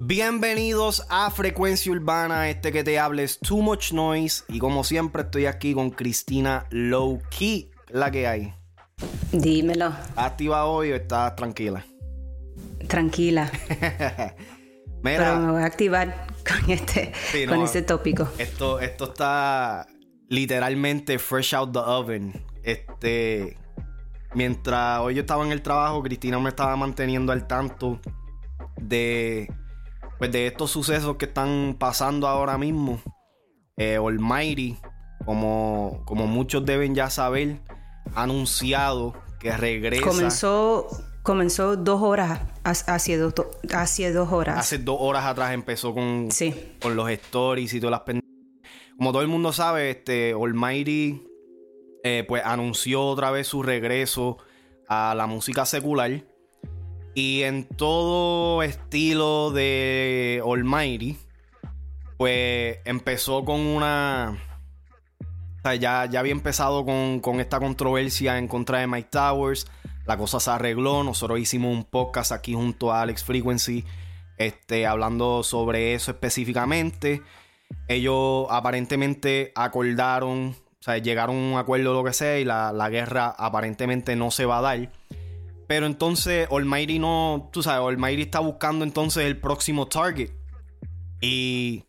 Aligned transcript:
Bienvenidos 0.00 1.06
a 1.08 1.30
Frecuencia 1.30 1.90
Urbana, 1.90 2.48
este 2.48 2.70
que 2.70 2.84
te 2.84 2.98
hables 2.98 3.38
Too 3.40 3.62
Much 3.62 3.92
Noise. 3.92 4.44
Y 4.48 4.58
como 4.58 4.84
siempre, 4.84 5.22
estoy 5.22 5.46
aquí 5.46 5.74
con 5.74 5.90
Cristina 5.90 6.66
Low 6.70 7.20
Key, 7.30 7.70
la 7.88 8.10
que 8.10 8.26
hay. 8.26 8.54
Dímelo. 9.32 9.92
¿Activa 10.16 10.66
hoy 10.66 10.92
o 10.92 10.96
estás 10.96 11.34
tranquila? 11.34 11.84
Tranquila. 12.86 13.50
Pero 15.02 15.40
me 15.40 15.52
voy 15.52 15.62
a 15.62 15.66
activar 15.66 16.26
con 16.46 16.70
este, 16.70 17.12
con 17.48 17.62
este 17.62 17.82
tópico. 17.82 18.28
Esto, 18.38 18.78
esto 18.80 19.04
está 19.04 19.86
literalmente 20.28 21.18
fresh 21.18 21.54
out 21.54 21.72
the 21.72 21.80
oven. 21.80 22.44
Este. 22.62 23.56
Mientras 24.34 25.00
hoy 25.00 25.14
yo 25.14 25.20
estaba 25.20 25.44
en 25.44 25.52
el 25.52 25.62
trabajo, 25.62 26.02
Cristina 26.02 26.38
me 26.38 26.48
estaba 26.48 26.76
manteniendo 26.76 27.32
al 27.32 27.46
tanto 27.46 28.00
de. 28.76 29.52
Pues 30.18 30.30
de 30.30 30.46
estos 30.46 30.70
sucesos 30.70 31.16
que 31.16 31.24
están 31.24 31.76
pasando 31.78 32.28
ahora 32.28 32.56
mismo. 32.56 33.00
Eh, 33.76 33.96
Almighty, 33.96 34.76
como, 35.24 36.02
como 36.04 36.26
muchos 36.26 36.64
deben 36.64 36.94
ya 36.94 37.10
saber, 37.10 37.60
ha 38.14 38.22
anunciado 38.22 39.14
que 39.40 39.56
regresa. 39.56 40.06
Comenzó 40.06 40.88
Comenzó 41.22 41.76
dos 41.76 42.02
horas, 42.02 42.40
hace 42.64 43.16
dos, 43.16 43.32
hace 43.72 44.12
dos 44.12 44.32
horas. 44.32 44.58
Hace 44.58 44.78
dos 44.78 44.96
horas 44.98 45.24
atrás 45.24 45.52
empezó 45.52 45.94
con, 45.94 46.28
con 46.80 46.96
los 46.96 47.08
stories 47.10 47.72
y 47.74 47.78
todas 47.78 47.92
las 47.92 48.00
pendejas. 48.00 48.28
Como 48.96 49.12
todo 49.12 49.22
el 49.22 49.28
mundo 49.28 49.52
sabe, 49.52 49.90
este 49.90 50.32
Almighty 50.32 51.22
eh, 52.04 52.24
pues 52.26 52.42
anunció 52.44 53.04
otra 53.04 53.30
vez 53.30 53.46
su 53.46 53.62
regreso 53.62 54.38
a 54.88 55.14
la 55.14 55.26
música 55.26 55.64
secular. 55.64 56.22
Y 57.14 57.42
en 57.42 57.64
todo 57.68 58.62
estilo 58.62 59.50
de 59.50 60.42
Almighty, 60.44 61.18
pues 62.16 62.78
empezó 62.84 63.44
con 63.44 63.60
una... 63.60 64.38
O 65.58 65.62
sea, 65.62 65.74
ya, 65.76 66.06
ya 66.06 66.20
había 66.20 66.32
empezado 66.32 66.84
con, 66.84 67.20
con 67.20 67.38
esta 67.38 67.60
controversia 67.60 68.38
en 68.38 68.48
contra 68.48 68.78
de 68.78 68.86
Mike 68.86 69.10
Towers 69.10 69.66
la 70.06 70.16
cosa 70.16 70.40
se 70.40 70.50
arregló. 70.50 71.04
Nosotros 71.04 71.38
hicimos 71.38 71.74
un 71.74 71.84
podcast 71.84 72.32
aquí 72.32 72.54
junto 72.54 72.92
a 72.92 73.02
Alex 73.02 73.24
Frequency, 73.24 73.84
este, 74.36 74.86
hablando 74.86 75.42
sobre 75.42 75.94
eso 75.94 76.10
específicamente. 76.10 77.22
Ellos 77.88 78.46
aparentemente 78.50 79.52
acordaron, 79.54 80.56
o 80.82 80.84
sea, 80.84 80.98
llegaron 80.98 81.36
a 81.36 81.38
un 81.38 81.58
acuerdo 81.58 81.92
o 81.92 81.94
lo 81.94 82.04
que 82.04 82.12
sea, 82.12 82.40
y 82.40 82.44
la, 82.44 82.88
guerra 82.90 83.34
aparentemente 83.38 84.16
no 84.16 84.32
se 84.32 84.46
va 84.46 84.58
a 84.58 84.62
dar. 84.62 84.92
Pero 85.68 85.86
entonces 85.86 86.48
Almighty 86.50 86.98
no, 86.98 87.48
tú 87.52 87.62
sabes, 87.62 87.86
Almighty 87.86 88.22
está 88.22 88.40
buscando 88.40 88.84
entonces 88.84 89.24
el 89.24 89.38
próximo 89.38 89.86
target. 89.86 90.32
Y 91.20 91.84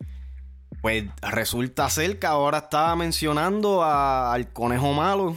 pues 0.83 1.05
resulta 1.21 1.89
ser 1.89 2.19
que 2.19 2.27
ahora 2.27 2.59
está 2.59 2.95
mencionando 2.95 3.83
al 3.83 4.53
conejo 4.53 4.93
malo 4.93 5.35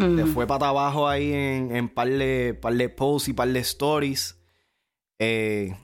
se 0.00 0.26
fue 0.26 0.46
para 0.46 0.68
abajo 0.68 1.08
ahí 1.08 1.32
en, 1.32 1.76
en 1.76 1.88
par, 1.88 2.08
de, 2.08 2.58
par 2.60 2.74
de 2.74 2.88
posts 2.88 3.28
y 3.28 3.32
par 3.32 3.48
de 3.48 3.60
stories. 3.60 4.38
Eh, 5.18 5.76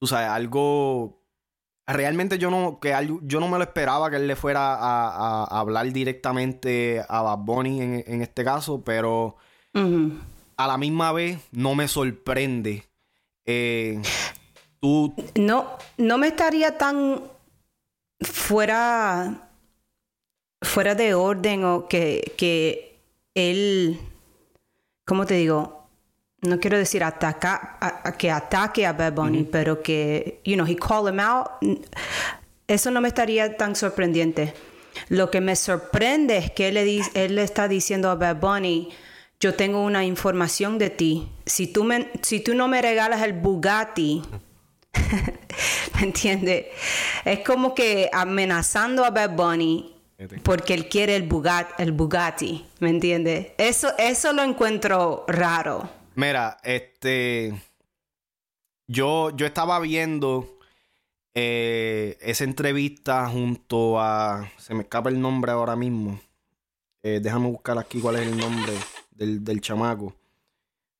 tú 0.00 0.06
sabes, 0.06 0.28
algo. 0.28 1.23
Realmente 1.86 2.38
yo 2.38 2.50
no, 2.50 2.80
que 2.80 2.94
yo 3.22 3.40
no 3.40 3.48
me 3.48 3.58
lo 3.58 3.64
esperaba 3.64 4.10
que 4.10 4.16
él 4.16 4.26
le 4.26 4.36
fuera 4.36 4.74
a, 4.74 5.44
hablar 5.44 5.92
directamente 5.92 7.04
a 7.08 7.22
Bad 7.22 7.38
Bunny 7.38 7.80
en, 7.80 8.22
este 8.22 8.42
caso, 8.42 8.82
pero 8.82 9.36
a 9.74 10.66
la 10.66 10.78
misma 10.78 11.12
vez 11.12 11.38
no 11.52 11.74
me 11.74 11.88
sorprende. 11.88 12.84
Eh, 13.44 14.00
tú. 14.80 15.14
No, 15.34 15.76
no 15.98 16.16
me 16.16 16.28
estaría 16.28 16.78
tan 16.78 17.22
fuera 18.20 19.50
fuera 20.64 20.94
de 20.94 21.14
orden 21.14 21.64
o 21.64 21.88
que, 21.88 22.32
que 22.36 22.98
él, 23.34 24.00
¿cómo 25.04 25.26
te 25.26 25.34
digo? 25.34 25.73
No 26.44 26.60
quiero 26.60 26.76
decir 26.76 27.02
ataca, 27.02 27.78
que 28.18 28.30
ataque 28.30 28.86
a 28.86 28.92
Bad 28.92 29.14
Bunny, 29.14 29.44
pero 29.44 29.82
que, 29.82 30.40
you 30.44 30.54
know, 30.54 30.66
he 30.66 30.76
call 30.76 31.08
him 31.08 31.18
out. 31.18 31.48
Eso 32.68 32.90
no 32.90 33.00
me 33.00 33.08
estaría 33.08 33.56
tan 33.56 33.74
sorprendente. 33.74 34.52
Lo 35.08 35.30
que 35.30 35.40
me 35.40 35.56
sorprende 35.56 36.36
es 36.36 36.50
que 36.50 36.68
él 36.68 36.74
le, 36.74 37.00
él 37.14 37.34
le 37.36 37.42
está 37.42 37.66
diciendo 37.66 38.10
a 38.10 38.14
Bad 38.14 38.36
Bunny, 38.36 38.90
yo 39.40 39.54
tengo 39.54 39.82
una 39.82 40.04
información 40.04 40.78
de 40.78 40.90
ti. 40.90 41.28
Si 41.46 41.66
tú, 41.66 41.84
me, 41.84 42.10
si 42.22 42.40
tú 42.40 42.54
no 42.54 42.68
me 42.68 42.82
regalas 42.82 43.22
el 43.22 43.32
Bugatti, 43.32 44.22
¿me 45.96 46.02
entiendes? 46.02 46.66
Es 47.24 47.40
como 47.40 47.74
que 47.74 48.10
amenazando 48.12 49.04
a 49.04 49.10
Bad 49.10 49.30
Bunny 49.30 49.94
porque 50.42 50.74
él 50.74 50.88
quiere 50.88 51.16
el 51.16 51.24
Bugatti, 51.24 51.82
el 51.82 51.92
Bugatti 51.92 52.64
¿me 52.78 52.90
entiendes? 52.90 53.48
Eso, 53.58 53.88
eso 53.98 54.32
lo 54.32 54.42
encuentro 54.42 55.24
raro. 55.26 56.03
Mira, 56.14 56.58
este. 56.62 57.54
Yo, 58.86 59.30
yo 59.30 59.46
estaba 59.46 59.78
viendo 59.80 60.58
eh, 61.34 62.18
esa 62.20 62.44
entrevista 62.44 63.28
junto 63.28 64.00
a. 64.00 64.50
Se 64.58 64.74
me 64.74 64.82
escapa 64.82 65.10
el 65.10 65.20
nombre 65.20 65.52
ahora 65.52 65.76
mismo. 65.76 66.20
Eh, 67.02 67.20
déjame 67.22 67.48
buscar 67.48 67.78
aquí 67.78 68.00
cuál 68.00 68.16
es 68.16 68.22
el 68.22 68.36
nombre 68.36 68.72
del, 69.10 69.60
chamaco. 69.60 70.14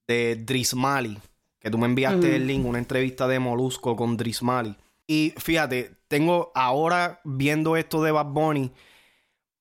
De 0.07 0.37
Drismali. 0.37 1.19
Que 1.59 1.71
tú 1.71 1.79
me 1.79 1.87
enviaste 1.87 2.37
el 2.37 2.47
link, 2.47 2.67
una 2.67 2.79
entrevista 2.79 3.27
de 3.27 3.39
Molusco 3.39 3.97
con 3.97 4.19
Drismali. 4.19 4.77
Y 5.07 5.33
fíjate, 5.39 5.93
tengo 6.09 6.53
ahora 6.55 7.21
viendo 7.25 7.77
esto 7.77 8.03
de 8.03 8.11
Bad 8.11 8.27
Bunny 8.27 8.71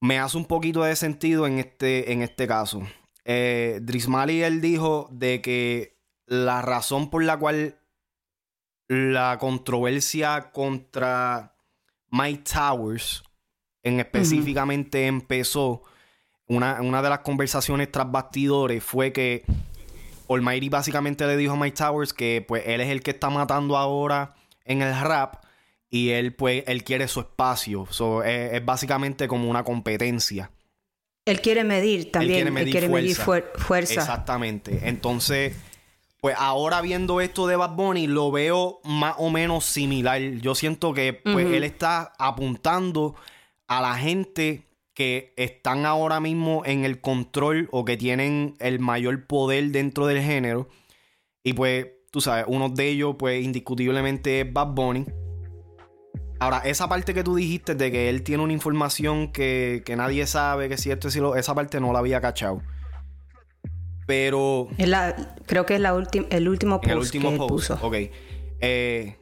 me 0.04 0.20
hace 0.20 0.36
un 0.36 0.44
poquito 0.44 0.84
de 0.84 0.98
sentido 0.98 1.48
en 1.48 1.60
este, 1.60 2.12
en 2.12 2.24
este 2.24 2.46
caso. 2.46 2.86
Eh, 3.26 3.80
Drismali 3.82 4.44
él 4.44 4.62
dijo 4.62 5.08
de 5.12 5.42
que 5.42 5.98
la 6.26 6.62
razón 6.62 7.10
por 7.10 7.24
la 7.24 7.38
cual 7.38 7.78
la 8.88 9.38
controversia 9.40 10.52
contra 10.52 11.56
Mike 12.10 12.44
Towers 12.52 13.24
en 13.82 14.00
específicamente 14.00 15.08
empezó, 15.08 15.84
una, 16.48 16.82
una, 16.82 17.02
de 17.02 17.10
las 17.10 17.20
conversaciones 17.20 17.92
tras 17.92 18.10
bastidores 18.12 18.84
fue 18.84 19.12
que 19.12 19.44
Almighty 20.30 20.70
básicamente 20.70 21.28
le 21.28 21.38
dijo 21.38 21.54
a 21.54 21.58
Mike 21.58 21.78
Towers 21.78 22.14
que 22.14 22.44
pues 22.48 22.64
él 22.66 22.82
es 22.82 22.90
el 22.90 23.02
que 23.02 23.12
está 23.12 23.30
matando 23.30 23.78
ahora 23.78 24.36
en 24.66 24.82
el 24.82 24.98
rap 25.00 25.44
y 25.90 26.10
él 26.10 26.34
pues 26.34 26.64
él 26.68 26.84
quiere 26.84 27.08
su 27.08 27.20
espacio. 27.20 27.88
es, 28.26 28.66
básicamente 28.66 29.28
como 29.28 29.50
una 29.50 29.64
competencia. 29.64 30.50
Él 31.26 31.42
quiere 31.42 31.64
medir 31.64 32.12
también, 32.12 32.56
él 32.58 32.70
quiere 32.70 32.90
medir, 32.90 33.16
fuerza. 33.16 34.02
Exactamente. 34.02 34.82
Entonces, 34.84 35.56
pues 36.20 36.36
ahora 36.38 36.82
viendo 36.82 37.22
esto 37.22 37.48
de 37.48 37.56
Bad 37.56 37.76
Bunny 37.76 38.08
lo 38.08 38.32
veo 38.32 38.80
más 38.84 39.16
o 39.18 39.30
menos 39.30 39.66
similar. 39.66 40.22
Yo 40.22 40.56
siento 40.56 40.94
que 40.94 41.14
pues 41.14 41.48
él 41.48 41.64
está 41.64 42.14
apuntando 42.18 43.16
a 43.68 43.82
la 43.82 43.96
gente 43.96 44.68
que 44.94 45.34
están 45.38 45.86
ahora 45.86 46.20
mismo 46.20 46.64
en 46.66 46.86
el 46.86 47.02
control 47.02 47.68
o 47.72 47.84
que 47.84 47.98
tienen 47.98 48.56
el 48.60 48.80
mayor 48.80 49.26
poder 49.26 49.72
dentro 49.72 50.06
del 50.06 50.22
género. 50.22 50.70
Y 51.44 51.54
pues, 51.54 51.88
tú 52.12 52.22
sabes, 52.22 52.46
uno 52.48 52.70
de 52.70 52.90
ellos 52.90 53.16
pues 53.18 53.44
indiscutiblemente 53.44 54.42
es 54.42 54.54
Bad 54.54 54.68
Bunny. 54.68 55.06
Ahora, 56.44 56.58
esa 56.66 56.90
parte 56.90 57.14
que 57.14 57.24
tú 57.24 57.36
dijiste 57.36 57.74
de 57.74 57.90
que 57.90 58.10
él 58.10 58.22
tiene 58.22 58.44
una 58.44 58.52
información 58.52 59.32
que, 59.32 59.82
nadie 59.96 60.28
sabe, 60.28 60.68
que 60.68 60.74
es 60.74 60.82
cierto, 60.82 61.08
esa 61.38 61.56
parte 61.56 61.80
no 61.80 61.94
la 61.94 62.00
había 62.00 62.20
cachado. 62.20 62.62
Pero. 64.06 64.68
creo 65.46 65.66
que 65.66 65.76
es 65.76 65.80
la 65.80 65.92
el 66.30 66.48
último 66.50 66.82
post. 66.82 66.92
El 66.92 66.98
último 66.98 67.32
que 67.32 67.38
puso. 67.48 67.80
Ok. 67.82 67.96
Eh, 68.60 69.18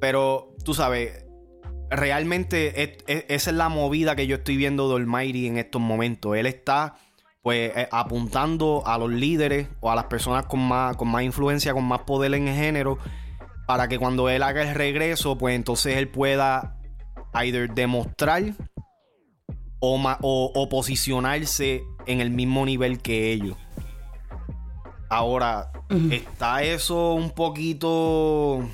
pero 0.00 0.54
tú 0.64 0.72
sabes, 0.72 1.26
realmente 1.90 2.96
esa 3.06 3.50
es 3.50 3.56
la 3.56 3.68
movida 3.68 4.16
que 4.16 4.26
yo 4.26 4.36
estoy 4.36 4.56
viendo 4.56 4.88
de 4.88 4.96
Almighty 4.96 5.48
en 5.48 5.58
estos 5.58 5.82
momentos. 5.82 6.36
Él 6.36 6.46
está 6.46 6.96
pues 7.42 7.70
eh, 7.76 7.86
apuntando 7.92 8.82
a 8.86 8.96
los 8.96 9.10
líderes 9.10 9.68
o 9.80 9.90
a 9.90 9.94
las 9.94 10.04
personas 10.04 10.46
con 10.46 10.60
más, 10.60 10.96
con 10.96 11.08
más 11.08 11.22
influencia, 11.22 11.74
con 11.74 11.84
más 11.84 12.00
poder 12.00 12.32
en 12.32 12.48
el 12.48 12.56
género 12.56 12.98
para 13.66 13.88
que 13.88 13.98
cuando 13.98 14.28
él 14.28 14.42
haga 14.42 14.62
el 14.62 14.74
regreso, 14.74 15.36
pues 15.36 15.56
entonces 15.56 15.96
él 15.96 16.08
pueda 16.08 16.76
either 17.34 17.72
demostrar 17.72 18.54
o, 19.80 20.52
o, 20.54 20.68
posicionarse 20.68 21.84
en 22.06 22.20
el 22.20 22.30
mismo 22.30 22.64
nivel 22.64 23.00
que 23.00 23.32
ellos. 23.32 23.56
Ahora, 25.08 25.70
está 26.10 26.62
eso 26.62 27.14
un 27.14 27.30
poquito. 27.30 28.68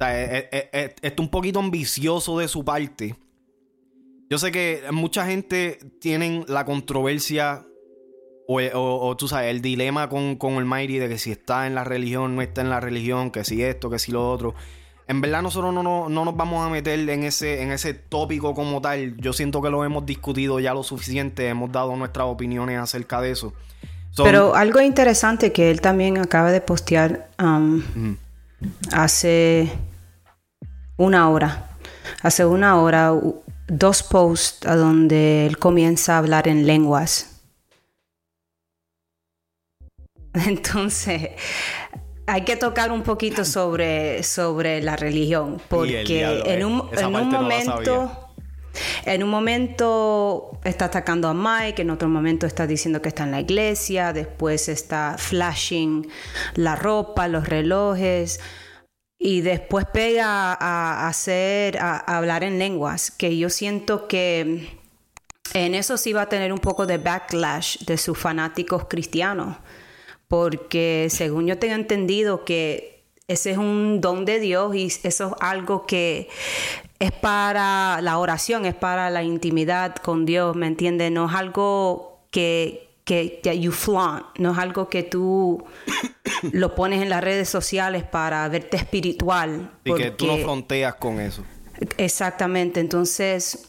es, 0.00 1.12
un 1.18 1.28
poquito 1.28 1.58
ambicioso 1.58 2.38
de 2.38 2.48
su 2.48 2.64
parte. 2.64 3.16
Yo 4.30 4.38
sé 4.38 4.50
que 4.50 4.82
mucha 4.92 5.26
gente 5.26 5.78
tiene 6.00 6.44
la 6.48 6.64
controversia 6.64 7.66
o, 8.48 9.16
tú 9.16 9.28
sabes, 9.28 9.50
el 9.50 9.62
dilema 9.62 10.08
con, 10.08 10.36
con 10.36 10.54
Almighty 10.54 10.98
de 10.98 11.08
que 11.08 11.18
si 11.18 11.32
está 11.32 11.66
en 11.66 11.74
la 11.74 11.84
religión, 11.84 12.36
no 12.36 12.42
está 12.42 12.60
en 12.60 12.70
la 12.70 12.80
religión, 12.80 13.30
que 13.30 13.44
si 13.44 13.62
esto, 13.62 13.90
que 13.90 13.98
si 13.98 14.12
lo 14.12 14.30
otro. 14.30 14.54
En 15.08 15.20
verdad 15.20 15.42
nosotros 15.42 15.74
no, 15.74 15.82
no, 15.82 16.08
nos 16.08 16.36
vamos 16.36 16.64
a 16.66 16.70
meter 16.70 16.98
en 17.08 17.24
ese, 17.24 17.62
en 17.62 17.72
ese 17.72 17.92
tópico 17.94 18.54
como 18.54 18.80
tal. 18.80 19.16
Yo 19.18 19.32
siento 19.32 19.60
que 19.60 19.70
lo 19.70 19.84
hemos 19.84 20.06
discutido 20.06 20.60
ya 20.60 20.74
lo 20.74 20.82
suficiente, 20.82 21.48
hemos 21.48 21.70
dado 21.72 21.94
nuestras 21.96 22.26
opiniones 22.26 22.78
acerca 22.78 23.20
de 23.20 23.32
eso. 23.32 23.52
Pero 24.16 24.54
algo 24.54 24.80
interesante 24.80 25.52
que 25.52 25.70
él 25.70 25.80
también 25.80 26.18
acaba 26.18 26.52
de 26.52 26.60
postear 26.60 27.30
um, 27.42 27.82
hace 28.92 29.72
una 30.96 31.28
hora. 31.30 31.70
Hace 32.22 32.44
una 32.44 32.80
hora, 32.80 33.12
dos 33.68 34.02
posts 34.02 34.66
a 34.66 34.76
donde 34.76 35.46
él 35.46 35.58
comienza 35.58 36.14
a 36.14 36.18
hablar 36.18 36.46
en 36.46 36.66
lenguas. 36.66 37.31
Entonces, 40.46 41.30
hay 42.26 42.42
que 42.42 42.56
tocar 42.56 42.90
un 42.92 43.02
poquito 43.02 43.44
sobre, 43.44 44.22
sobre 44.22 44.82
la 44.82 44.96
religión, 44.96 45.60
porque 45.68 46.42
en 46.46 46.64
un, 46.64 46.88
en 46.92 47.14
un 47.14 47.28
momento... 47.28 48.18
en 49.04 49.22
un 49.22 49.28
momento 49.28 50.58
está 50.64 50.86
atacando 50.86 51.28
a 51.28 51.34
Mike, 51.34 51.82
en 51.82 51.90
otro 51.90 52.08
momento 52.08 52.46
está 52.46 52.66
diciendo 52.66 53.02
que 53.02 53.10
está 53.10 53.24
en 53.24 53.32
la 53.32 53.40
iglesia, 53.40 54.14
después 54.14 54.70
está 54.70 55.16
flashing 55.18 56.08
la 56.54 56.74
ropa, 56.74 57.28
los 57.28 57.46
relojes, 57.46 58.40
y 59.18 59.42
después 59.42 59.84
pega 59.92 60.54
a, 60.54 61.06
hacer, 61.06 61.76
a, 61.78 61.98
hablar 61.98 62.44
en 62.44 62.58
lenguas, 62.58 63.10
que 63.10 63.36
yo 63.36 63.50
siento 63.50 64.08
que 64.08 64.78
en 65.52 65.74
eso 65.74 65.98
sí 65.98 66.14
va 66.14 66.22
a 66.22 66.28
tener 66.30 66.50
un 66.50 66.58
poco 66.58 66.86
de 66.86 66.96
backlash 66.96 67.80
de 67.84 67.98
sus 67.98 68.16
fanáticos 68.16 68.86
cristianos 68.88 69.58
porque 70.32 71.08
según 71.10 71.46
yo 71.46 71.58
tengo 71.58 71.74
entendido 71.74 72.42
que 72.46 73.04
ese 73.28 73.50
es 73.50 73.58
un 73.58 74.00
don 74.00 74.24
de 74.24 74.40
Dios 74.40 74.74
y 74.74 74.86
eso 74.86 75.06
es 75.06 75.20
algo 75.40 75.84
que 75.84 76.30
es 76.98 77.12
para 77.12 78.00
la 78.00 78.16
oración, 78.16 78.64
es 78.64 78.74
para 78.74 79.10
la 79.10 79.22
intimidad 79.22 79.94
con 79.96 80.24
Dios, 80.24 80.56
¿me 80.56 80.68
entiendes? 80.68 81.12
No 81.12 81.28
es 81.28 81.34
algo 81.34 82.22
que, 82.30 82.88
que, 83.04 83.42
you 83.60 83.72
flaunt, 83.72 84.24
no 84.38 84.52
es 84.52 84.58
algo 84.58 84.88
que 84.88 85.02
tú 85.02 85.66
lo 86.52 86.74
pones 86.74 87.02
en 87.02 87.10
las 87.10 87.22
redes 87.22 87.50
sociales 87.50 88.02
para 88.02 88.48
verte 88.48 88.78
espiritual. 88.78 89.70
Y 89.84 89.92
que 89.92 90.12
tú 90.12 90.26
no 90.28 90.38
fronteas 90.38 90.94
con 90.94 91.20
eso. 91.20 91.44
Exactamente, 91.98 92.80
entonces 92.80 93.68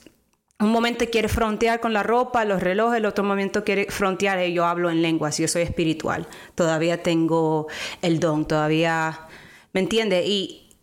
un 0.63 0.71
momento 0.71 1.05
quiere 1.11 1.27
frontear 1.27 1.79
con 1.79 1.93
la 1.93 2.03
ropa, 2.03 2.45
los 2.45 2.61
relojes, 2.61 2.97
el 2.97 3.05
otro 3.05 3.23
momento 3.23 3.63
quiere 3.63 3.85
frontear, 3.89 4.43
yo 4.47 4.65
hablo 4.65 4.89
en 4.89 5.01
lenguas, 5.01 5.37
yo 5.37 5.47
soy 5.47 5.63
espiritual, 5.63 6.27
todavía 6.55 7.01
tengo 7.03 7.67
el 8.01 8.19
don, 8.19 8.47
todavía, 8.47 9.27
¿me 9.73 9.81
entiende? 9.81 10.23
Y 10.25 10.77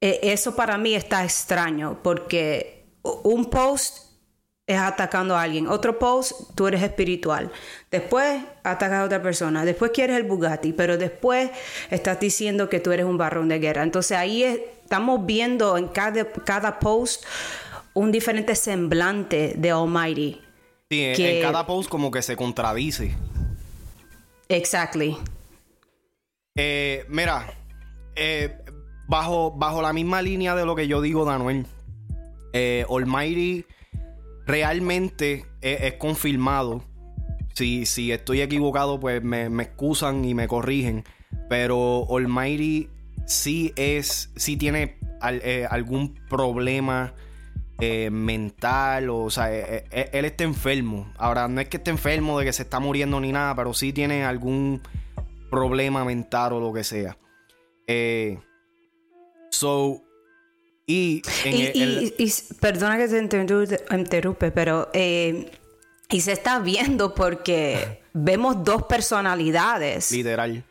eh, 0.00 0.20
eso 0.22 0.54
para 0.56 0.78
mí 0.78 0.94
está 0.94 1.24
extraño, 1.24 2.00
porque 2.02 2.86
un 3.02 3.46
post 3.50 4.06
es 4.66 4.78
atacando 4.78 5.36
a 5.36 5.42
alguien, 5.42 5.68
otro 5.68 5.98
post 5.98 6.32
tú 6.56 6.66
eres 6.66 6.82
espiritual, 6.82 7.52
después 7.90 8.42
atacas 8.64 9.00
a 9.00 9.04
otra 9.04 9.22
persona, 9.22 9.64
después 9.64 9.92
quieres 9.92 10.16
el 10.16 10.24
Bugatti, 10.24 10.72
pero 10.72 10.98
después 10.98 11.50
estás 11.90 12.18
diciendo 12.18 12.68
que 12.68 12.80
tú 12.80 12.90
eres 12.90 13.06
un 13.06 13.16
barrón 13.16 13.48
de 13.48 13.60
guerra. 13.60 13.84
Entonces 13.84 14.16
ahí 14.16 14.42
estamos 14.42 15.24
viendo 15.24 15.76
en 15.76 15.86
cada, 15.88 16.24
cada 16.32 16.80
post 16.80 17.24
un 17.96 18.12
diferente 18.12 18.54
semblante 18.54 19.54
de 19.56 19.70
Almighty. 19.70 20.38
Sí, 20.90 21.02
en 21.02 21.42
cada 21.42 21.66
post 21.66 21.88
como 21.88 22.10
que 22.10 22.20
se 22.20 22.36
contradice. 22.36 23.14
Exactly. 24.48 25.16
Eh, 26.54 27.06
mira, 27.08 27.46
eh, 28.14 28.54
bajo, 29.08 29.50
bajo 29.50 29.80
la 29.80 29.94
misma 29.94 30.20
línea 30.20 30.54
de 30.54 30.66
lo 30.66 30.76
que 30.76 30.86
yo 30.86 31.00
digo, 31.00 31.24
Daniel, 31.24 31.66
eh, 32.52 32.84
Almighty 32.88 33.64
realmente 34.46 35.46
es, 35.62 35.94
confirmado. 35.94 36.84
Si, 37.54 37.86
si, 37.86 38.12
estoy 38.12 38.42
equivocado, 38.42 39.00
pues 39.00 39.24
me, 39.24 39.48
me, 39.48 39.62
excusan 39.62 40.22
y 40.26 40.34
me 40.34 40.46
corrigen. 40.48 41.04
Pero 41.48 42.06
Almighty 42.14 42.90
sí 43.24 43.72
es, 43.76 44.30
sí 44.36 44.58
tiene 44.58 44.98
algún 45.70 46.14
problema 46.28 47.14
eh, 47.78 48.08
mental, 48.10 49.10
o, 49.10 49.28
sea, 49.28 49.52
eh, 49.52 49.84
eh, 49.90 50.10
él 50.12 50.24
está 50.24 50.44
enfermo. 50.44 51.12
Ahora, 51.18 51.46
no 51.46 51.60
es 51.60 51.68
que 51.68 51.76
esté 51.76 51.90
enfermo 51.90 52.38
de 52.38 52.46
que 52.46 52.52
se 52.52 52.62
está 52.62 52.80
muriendo 52.80 53.20
ni 53.20 53.32
nada, 53.32 53.54
pero 53.54 53.74
sí 53.74 53.92
tiene 53.92 54.24
algún 54.24 54.80
problema 55.50 56.04
mental 56.04 56.54
o 56.54 56.60
lo 56.60 56.72
que 56.72 56.84
sea. 56.84 57.18
so, 59.50 60.02
y, 60.86 61.20
perdona 62.60 62.96
que 62.96 63.08
te 63.08 63.94
interrumpe, 63.94 64.50
pero 64.52 64.88
y 64.94 66.20
se 66.20 66.32
está 66.32 66.60
viendo 66.60 67.14
porque 67.14 68.00
vemos 68.14 68.64
dos 68.64 68.84
personalidades. 68.84 70.12
Literal. 70.12 70.64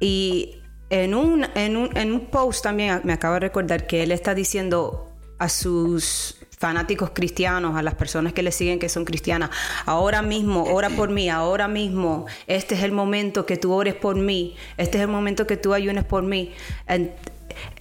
Y 0.00 0.56
en 0.90 1.14
un, 1.14 1.46
en 1.54 1.76
un, 1.76 1.96
en 1.96 2.12
un 2.12 2.26
post 2.26 2.64
también 2.64 3.00
me 3.04 3.14
acabo 3.14 3.34
de 3.34 3.40
recordar 3.40 3.86
que 3.86 4.02
él 4.02 4.12
está 4.12 4.34
diciendo 4.34 5.07
a 5.38 5.48
sus 5.48 6.36
fanáticos 6.58 7.10
cristianos, 7.10 7.76
a 7.76 7.82
las 7.82 7.94
personas 7.94 8.32
que 8.32 8.42
le 8.42 8.50
siguen 8.50 8.78
que 8.78 8.88
son 8.88 9.04
cristianas, 9.04 9.50
ahora 9.86 10.22
mismo, 10.22 10.64
ora 10.64 10.90
por 10.90 11.08
mí, 11.10 11.30
ahora 11.30 11.68
mismo, 11.68 12.26
este 12.48 12.74
es 12.74 12.82
el 12.82 12.90
momento 12.92 13.46
que 13.46 13.56
tú 13.56 13.72
ores 13.72 13.94
por 13.94 14.16
mí, 14.16 14.56
este 14.76 14.98
es 14.98 15.02
el 15.02 15.08
momento 15.08 15.46
que 15.46 15.56
tú 15.56 15.72
ayunes 15.72 16.04
por 16.04 16.24
mí. 16.24 16.52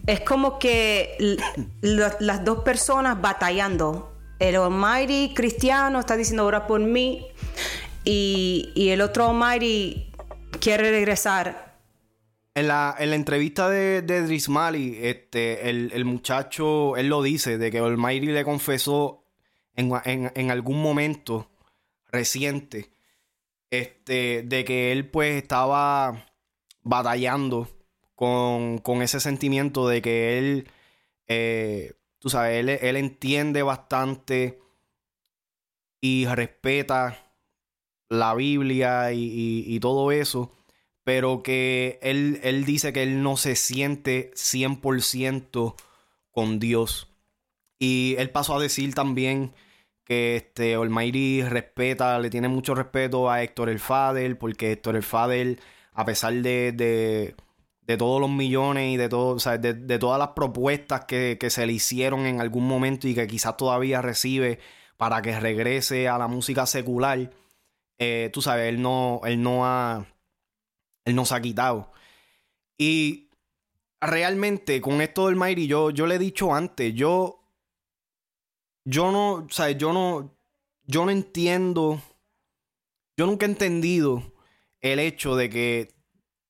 Es 0.06 0.22
como 0.22 0.60
que 0.60 1.38
las 1.82 2.46
dos 2.46 2.60
personas 2.60 3.20
batallando. 3.20 4.14
El 4.40 4.56
Almighty 4.56 5.34
cristiano 5.34 6.00
está 6.00 6.16
diciendo 6.16 6.46
ora 6.46 6.68
por 6.68 6.80
mí 6.80 7.26
y, 8.04 8.72
y 8.76 8.90
el 8.90 9.02
otro 9.02 9.28
Almighty 9.28 10.12
quiere 10.60 10.92
regresar 10.92 11.67
en 12.58 12.68
la, 12.68 12.96
entrevista 13.00 13.70
de, 13.70 14.02
de 14.02 14.24
Drismali, 14.24 14.98
este, 15.00 15.70
el, 15.70 16.06
muchacho, 16.06 16.98
él 16.98 17.08
lo 17.08 17.22
dice, 17.22 17.60
de 17.60 17.70
que 17.70 17.78
Almighty 17.78 18.26
le 18.26 18.44
confesó 18.44 19.24
en, 19.76 20.50
algún 20.50 20.82
momento 20.82 21.52
reciente, 22.08 22.90
este, 23.70 24.42
de 24.42 24.66
que 24.66 24.92
él 24.92 25.08
pues 25.08 25.40
estaba 25.40 26.26
batallando 26.82 27.70
con, 28.16 28.82
ese 29.04 29.20
sentimiento 29.20 29.88
de 29.88 30.02
que 30.02 30.40
él, 30.40 30.68
eh, 31.28 31.94
tú 32.18 32.32
sabes, 32.32 32.82
él, 32.82 32.96
entiende 32.96 33.62
bastante 33.62 34.60
y 36.02 36.26
respeta 36.26 37.24
la 38.10 38.34
Biblia 38.34 39.12
y 39.14 39.80
todo 39.80 40.12
eso 40.12 40.57
pero 41.08 41.42
que 41.42 42.00
él, 42.02 42.42
él 42.44 42.66
dice 42.66 42.92
que 42.92 43.02
él 43.02 43.24
no 43.24 43.38
se 43.38 43.56
siente 43.56 44.30
100% 44.34 45.76
con 46.32 46.60
Dios. 46.60 47.08
Y 47.80 48.16
él 48.18 48.30
pasó 48.30 48.58
a 48.58 48.62
decir 48.62 48.94
también 48.94 49.54
que 50.04 50.36
este 50.36 50.76
respeta, 51.48 52.20
le 52.20 52.30
tiene 52.30 52.50
mucho 52.50 52.76
respeto 52.76 53.32
a 53.32 53.42
Héctor 53.42 53.70
el 53.70 53.80
Fadel, 53.80 54.38
porque 54.38 54.74
Héctor 54.74 54.98
el 54.98 55.04
Fadel, 55.04 55.62
a 55.94 56.04
pesar 56.04 56.34
de, 56.34 56.74
de, 56.74 57.98
todos 57.98 58.20
los 58.20 58.30
millones 58.30 58.94
y 58.94 58.98
de, 58.98 59.08
todo, 59.08 59.40
sea, 59.40 59.58
de, 59.58 60.00
todas 60.00 60.20
las 60.20 60.32
propuestas 60.32 61.06
que, 61.06 61.38
se 61.50 61.66
le 61.66 61.72
hicieron 61.72 62.26
en 62.26 62.42
algún 62.42 62.68
momento 62.68 63.08
y 63.08 63.16
que 63.16 63.28
quizás 63.28 63.56
todavía 63.56 64.02
recibe 64.02 64.60
para 64.98 65.22
que 65.22 65.40
regrese 65.40 66.10
a 66.10 66.18
la 66.18 66.28
música 66.28 66.66
secular, 66.66 67.32
eh, 67.98 68.30
tú 68.34 68.42
sabes, 68.42 68.68
él 68.68 68.82
no, 68.82 69.22
él 69.24 69.42
no 69.42 69.66
ha 69.66 70.06
él 71.08 71.16
nos 71.16 71.32
ha 71.32 71.42
quitado. 71.42 71.90
Y 72.78 73.30
realmente 74.02 74.82
con 74.82 75.02
esto 75.02 75.28
del 75.28 75.38
Mighty, 75.38 75.66
yo, 75.66 75.90
yo 75.90 76.06
le 76.06 76.16
he 76.16 76.20
dicho 76.20 76.54
antes, 76.54 76.94
yo, 76.94 77.46
yo 78.84 79.12
no, 79.12 79.34
o 79.36 79.50
sea, 79.50 79.72
yo 79.72 79.94
no, 79.94 80.38
yo 80.84 81.06
no 81.06 81.12
entiendo, 81.12 82.02
yo 83.16 83.26
nunca 83.26 83.46
he 83.46 83.50
entendido 83.50 84.34
el 84.82 85.00
hecho 85.00 85.38
de 85.38 85.50
que 85.50 85.96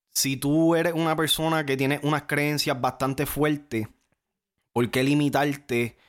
si 0.10 0.38
tú 0.38 0.76
eres 0.76 0.94
una 0.94 1.16
persona 1.16 1.64
que 1.64 1.78
tiene 1.78 2.00
unas 2.02 2.24
creencias 2.24 2.82
bastante 2.82 3.28
fuertes, 3.28 3.88
¿por 4.74 4.90
qué 4.90 5.04
limitarte 5.04 6.00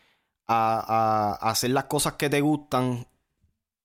a, 0.46 1.36
a 1.38 1.50
hacer 1.50 1.70
las 1.70 1.84
cosas 1.84 2.14
que 2.14 2.30
te 2.30 2.40
gustan? 2.40 3.06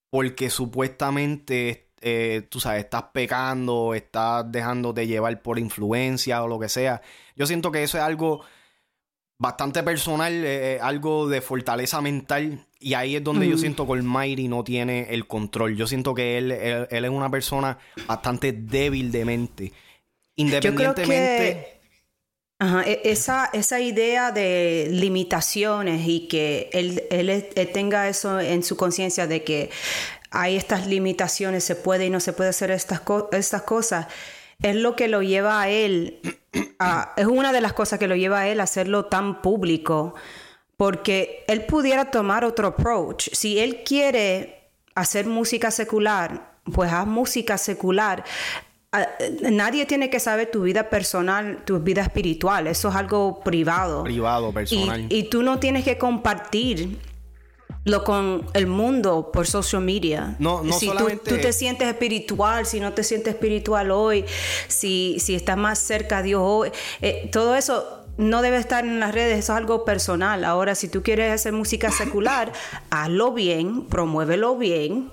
Porque 0.09 0.49
supuestamente 0.49 1.82
eh, 2.03 2.45
tú 2.49 2.59
sabes, 2.59 2.83
estás 2.83 3.05
pecando, 3.13 3.93
estás 3.93 4.51
dejándote 4.51 5.07
llevar 5.07 5.41
por 5.41 5.57
influencia 5.57 6.43
o 6.43 6.47
lo 6.47 6.59
que 6.59 6.67
sea. 6.67 7.01
Yo 7.35 7.45
siento 7.45 7.71
que 7.71 7.81
eso 7.83 7.97
es 7.97 8.03
algo 8.03 8.41
bastante 9.39 9.83
personal, 9.83 10.33
eh, 10.33 10.75
eh, 10.75 10.79
algo 10.81 11.27
de 11.27 11.41
fortaleza 11.41 12.01
mental 12.01 12.67
y 12.79 12.93
ahí 12.93 13.15
es 13.15 13.23
donde 13.23 13.47
yo 13.47 13.57
siento 13.57 13.87
que 13.87 13.93
Almighty 13.93 14.49
no 14.49 14.63
tiene 14.63 15.07
el 15.11 15.25
control. 15.25 15.77
Yo 15.77 15.87
siento 15.87 16.13
que 16.13 16.37
él, 16.37 16.51
él, 16.51 17.05
es 17.05 17.09
una 17.09 17.31
persona 17.31 17.77
bastante 18.05 18.51
débil 18.51 19.09
de 19.11 19.25
mente. 19.25 19.73
Independientemente. 20.35 21.79
Ajá, 22.59 22.83
e, 22.85 23.01
esa, 23.03 23.49
esa 23.53 23.79
idea 23.79 24.31
de 24.31 24.87
limitaciones 24.91 26.07
y 26.07 26.27
que 26.27 26.69
él, 26.73 27.03
él, 27.09 27.49
tenga 27.73 28.07
eso 28.07 28.39
en 28.39 28.63
su 28.63 28.77
conciencia 28.77 29.27
de 29.27 29.43
que 29.43 29.69
hay 30.33 30.57
estas 30.57 30.87
limitaciones, 30.87 31.63
se 31.63 31.75
puede 31.75 32.07
y 32.07 32.09
no 32.09 32.19
se 32.19 32.33
puede 32.33 32.49
hacer 32.49 32.71
estas, 32.71 33.01
estas 33.31 33.61
cosas, 33.61 34.07
es 34.61 34.75
lo 34.75 34.95
que 34.95 35.07
lo 35.07 35.21
lleva 35.21 35.61
a 35.61 35.69
él, 35.69 36.19
es 37.17 37.25
una 37.25 37.53
de 37.53 37.61
las 37.61 37.73
cosas 37.73 37.99
que 37.99 38.07
lo 38.07 38.15
lleva 38.15 38.39
a 38.39 38.47
él 38.47 38.59
a 38.59 38.63
hacerlo 38.63 39.05
tan 39.05 39.41
público 39.41 40.15
porque 40.77 41.45
él 41.47 41.65
pudiera 41.65 42.11
tomar 42.11 42.43
otro 42.43 42.67
approach. 42.67 43.29
Si 43.31 43.59
él 43.59 43.83
quiere 43.85 44.69
hacer 44.95 45.27
música 45.27 45.71
secular, 45.71 46.57
pues 46.73 46.91
haz 46.91 47.07
música 47.07 47.57
secular. 47.57 48.23
Nadie 49.51 49.85
tiene 49.85 50.09
que 50.09 50.19
saber 50.19 50.51
tu 50.51 50.63
vida 50.63 50.89
personal, 50.89 51.63
tu 51.65 51.79
vida 51.79 52.01
espiritual. 52.01 52.67
Eso 52.67 52.89
es 52.89 52.95
algo 52.95 53.39
privado. 53.43 54.03
Privado, 54.03 54.51
personal. 54.51 55.05
Y, 55.09 55.29
tú 55.29 55.41
no 55.41 55.59
tienes 55.59 55.83
que 55.83 55.97
compartir 55.97 56.99
lo 57.85 58.03
con 58.03 58.45
el 58.53 58.67
mundo 58.67 59.31
por 59.33 59.45
social 59.45 59.81
media. 59.81 60.35
No, 60.39 60.63
no 60.63 60.73
si 60.77 60.87
solamente... 60.87 61.29
tú, 61.29 61.37
te 61.37 61.51
sientes 61.51 61.87
espiritual, 61.87 62.65
si 62.65 62.79
no 62.79 62.93
te 62.93 63.03
sientes 63.03 63.33
espiritual 63.33 63.91
hoy, 63.91 64.25
si, 64.67 65.17
si 65.19 65.35
estás 65.35 65.57
más 65.57 65.79
cerca 65.79 66.19
a 66.19 66.21
Dios 66.21 66.41
hoy, 66.43 66.71
eh, 67.01 67.29
todo 67.31 67.55
eso 67.55 68.03
no 68.17 68.41
debe 68.41 68.57
estar 68.57 68.85
en 68.85 68.99
las 68.99 69.13
redes, 69.13 69.39
eso 69.39 69.53
es 69.53 69.57
algo 69.57 69.85
personal. 69.85 70.45
Ahora, 70.45 70.75
si 70.75 70.87
tú 70.87 71.03
quieres 71.03 71.31
hacer 71.33 71.53
música 71.53 71.91
secular, 71.91 72.53
hazlo 72.89 73.33
bien, 73.33 73.85
promuévelo 73.87 74.55
bien 74.57 75.11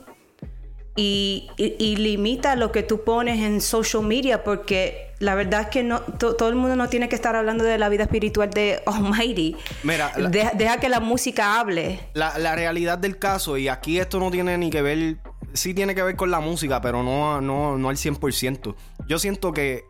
y, 0.96 1.48
limita 1.96 2.56
lo 2.56 2.72
que 2.72 2.82
tú 2.82 3.04
pones 3.04 3.40
en 3.40 3.60
social 3.60 4.02
media, 4.02 4.44
porque 4.44 5.09
la 5.20 5.34
verdad 5.36 5.60
es 5.60 5.66
que 5.68 5.84
no, 5.84 6.00
todo 6.00 6.48
el 6.48 6.56
mundo 6.56 6.74
no 6.74 6.88
tiene 6.88 7.08
que 7.08 7.14
estar 7.14 7.36
hablando 7.36 7.62
de 7.62 7.78
la 7.78 7.88
vida 7.88 8.04
espiritual 8.04 8.50
de 8.50 8.82
Almighty. 8.86 9.56
Mira, 9.84 10.12
deja, 10.18 10.78
que 10.78 10.88
la 10.88 10.98
música 10.98 11.60
hable. 11.60 12.00
La, 12.14 12.38
la 12.38 12.56
realidad 12.56 12.98
del 12.98 13.18
caso, 13.18 13.56
y 13.56 13.68
aquí 13.68 14.00
esto 14.00 14.18
no 14.18 14.30
tiene 14.30 14.58
ni 14.58 14.70
que 14.70 14.82
ver, 14.82 15.18
sí 15.52 15.74
tiene 15.74 15.94
que 15.94 16.02
ver 16.02 16.16
con 16.16 16.30
la 16.30 16.40
música, 16.40 16.80
pero 16.80 17.02
no, 17.02 17.40
no, 17.40 17.78
no 17.78 17.88
al 17.88 17.96
100%. 17.96 18.74
Yo 19.06 19.18
siento 19.18 19.52
que 19.52 19.84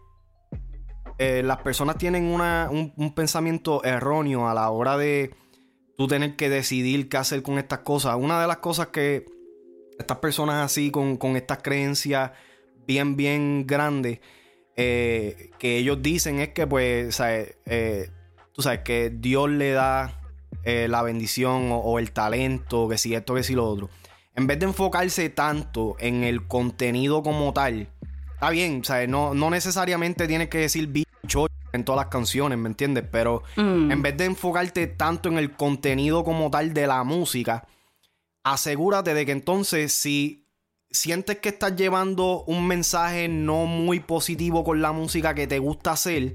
eh, 1.22 1.42
las 1.44 1.58
personas 1.58 1.98
tienen 1.98 2.24
un, 2.24 3.12
pensamiento 3.14 3.84
erróneo 3.84 4.48
a 4.48 4.54
la 4.54 4.70
hora 4.70 4.96
de 4.96 5.34
tú 5.98 6.08
tener 6.08 6.34
que 6.34 6.48
decidir 6.48 7.10
qué 7.10 7.18
hacer 7.18 7.42
con 7.42 7.58
estas 7.58 7.80
cosas. 7.80 8.16
Una 8.18 8.40
de 8.40 8.46
las 8.46 8.56
cosas 8.56 8.86
que 8.86 9.26
estas 9.98 10.16
personas 10.16 10.64
así, 10.64 10.90
con, 10.90 11.18
estas 11.36 11.58
creencias 11.58 12.30
bien, 12.86 13.16
bien 13.16 13.66
grandes, 13.66 14.20
eh, 14.76 15.50
que 15.58 15.78
ellos 15.78 16.02
dicen 16.02 16.40
es 16.40 16.50
que, 16.50 16.66
pues, 16.66 17.20
eh, 17.20 18.10
tú 18.52 18.62
sabes, 18.62 18.80
que 18.80 19.10
Dios 19.10 19.50
le 19.50 19.72
da 19.72 20.16
la 20.64 21.02
bendición 21.02 21.70
o, 21.72 21.98
el 21.98 22.12
talento, 22.12 22.88
que 22.88 22.98
si 22.98 23.14
esto, 23.14 23.34
que 23.34 23.42
si 23.42 23.54
lo 23.54 23.66
otro. 23.66 23.88
En 24.36 24.46
vez 24.46 24.58
de 24.58 24.66
enfocarse 24.66 25.30
tanto 25.30 25.96
en 25.98 26.22
el 26.22 26.46
contenido 26.46 27.22
como 27.22 27.52
tal, 27.52 27.88
está 28.34 28.50
bien, 28.50 28.84
¿sabes? 28.84 29.08
No, 29.08 29.34
no 29.34 29.50
necesariamente 29.50 30.28
tienes 30.28 30.48
que 30.48 30.58
decir 30.58 30.88
en 31.72 31.84
todas 31.84 32.04
las 32.04 32.10
canciones, 32.10 32.58
¿me 32.58 32.68
entiendes? 32.68 33.04
Pero 33.10 33.42
mm. 33.56 33.90
en 33.90 34.02
vez 34.02 34.16
de 34.16 34.24
enfocarte 34.24 34.86
tanto 34.86 35.28
en 35.28 35.38
el 35.38 35.52
contenido 35.52 36.24
como 36.24 36.50
tal 36.50 36.74
de 36.74 36.86
la 36.86 37.04
música, 37.04 37.66
asegúrate 38.42 39.14
de 39.14 39.26
que 39.26 39.32
entonces 39.32 39.92
si 39.92 40.39
sientes 40.90 41.38
que 41.38 41.50
estás 41.50 41.76
llevando 41.76 42.44
un 42.44 42.66
mensaje 42.66 43.28
no 43.28 43.66
muy 43.66 44.00
positivo 44.00 44.64
con 44.64 44.82
la 44.82 44.92
música 44.92 45.34
que 45.34 45.46
te 45.46 45.58
gusta 45.58 45.92
hacer, 45.92 46.34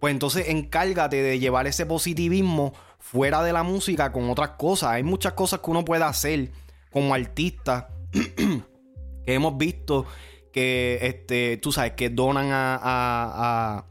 pues 0.00 0.12
entonces 0.12 0.48
encárgate 0.48 1.22
de 1.22 1.38
llevar 1.38 1.66
ese 1.66 1.86
positivismo 1.86 2.72
fuera 2.98 3.42
de 3.42 3.52
la 3.52 3.62
música 3.62 4.12
con 4.12 4.30
otras 4.30 4.50
cosas. 4.50 4.90
Hay 4.90 5.02
muchas 5.02 5.32
cosas 5.32 5.60
que 5.60 5.70
uno 5.70 5.84
puede 5.84 6.04
hacer 6.04 6.50
como 6.90 7.14
artista 7.14 7.88
que 8.12 9.34
hemos 9.34 9.56
visto 9.56 10.06
que, 10.52 10.98
este, 11.02 11.58
tú 11.58 11.72
sabes, 11.72 11.92
que 11.92 12.08
donan 12.08 12.48
a 12.50 13.84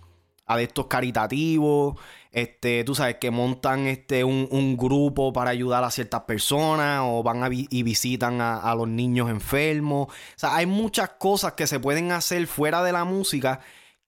a 0.46 0.58
de 0.58 0.64
estos 0.64 0.88
caritativos, 0.88 1.96
este, 2.36 2.84
tú 2.84 2.96
sabes, 2.96 3.16
que 3.16 3.32
montan 3.32 3.88
este, 3.88 4.26
un, 4.26 4.76
grupo 4.76 5.32
para 5.32 5.52
ayudar 5.52 5.86
a 5.86 5.90
ciertas 5.90 6.24
personas 6.24 7.00
o 7.06 7.24
van 7.24 7.50
y 7.50 7.84
visitan 7.84 8.42
a, 8.42 8.76
los 8.76 8.90
niños 8.90 9.30
enfermos. 9.30 10.10
O 10.10 10.14
sea, 10.36 10.58
hay 10.58 10.66
muchas 10.66 11.12
cosas 11.12 11.54
que 11.54 11.66
se 11.66 11.80
pueden 11.80 12.12
hacer 12.12 12.46
fuera 12.48 12.84
de 12.84 12.92
la 12.92 13.06
música 13.06 13.62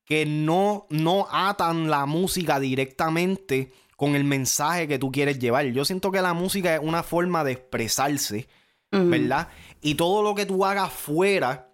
que 0.04 0.26
no, 0.26 0.88
no 0.90 1.28
atan 1.32 1.90
la 1.90 2.06
música 2.06 2.60
directamente 2.60 3.72
con 3.96 4.14
el 4.14 4.26
mensaje 4.26 4.90
que 4.90 5.00
tú 5.00 5.10
quieres 5.10 5.40
llevar. 5.40 5.66
Yo 5.68 5.86
siento 5.86 6.12
que 6.12 6.22
la 6.22 6.34
música 6.34 6.76
es 6.76 6.82
una 6.84 7.04
forma 7.04 7.46
de 7.46 7.54
expresarse, 7.54 8.50
¿verdad? 8.92 9.48
Y 9.80 9.96
todo 9.96 10.22
lo 10.22 10.36
que 10.36 10.46
tú 10.46 10.66
hagas 10.66 10.92
fuera 10.92 11.70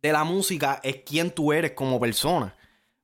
de 0.00 0.12
la 0.12 0.24
música 0.24 0.80
es 0.82 1.02
quien 1.04 1.30
tú 1.30 1.52
eres 1.52 1.72
como 1.72 2.00
persona. 2.00 2.56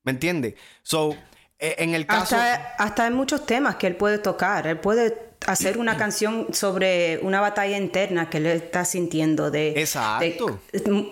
¿Me 0.03 0.13
entiendes? 0.13 0.55
So, 0.83 1.15
en 1.61 1.95
el 1.95 2.07
caso. 2.07 2.37
Hasta, 2.37 2.75
hasta 2.79 3.05
hay 3.05 3.11
muchos 3.11 3.47
temas 3.47 3.77
que 3.77 3.87
él 3.87 3.97
puede 3.97 4.19
tocar. 4.19 4.67
Él 4.67 4.79
puede 4.79 5.31
hacer 5.47 5.79
una 5.79 5.97
canción 5.99 6.49
sobre 6.53 7.19
una 7.23 7.41
batalla 7.41 7.79
interna 7.79 8.29
que 8.29 8.39
él 8.39 8.47
está 8.47 8.85
sintiendo 8.85 9.51
de 9.51 9.81
exacto. 9.81 10.61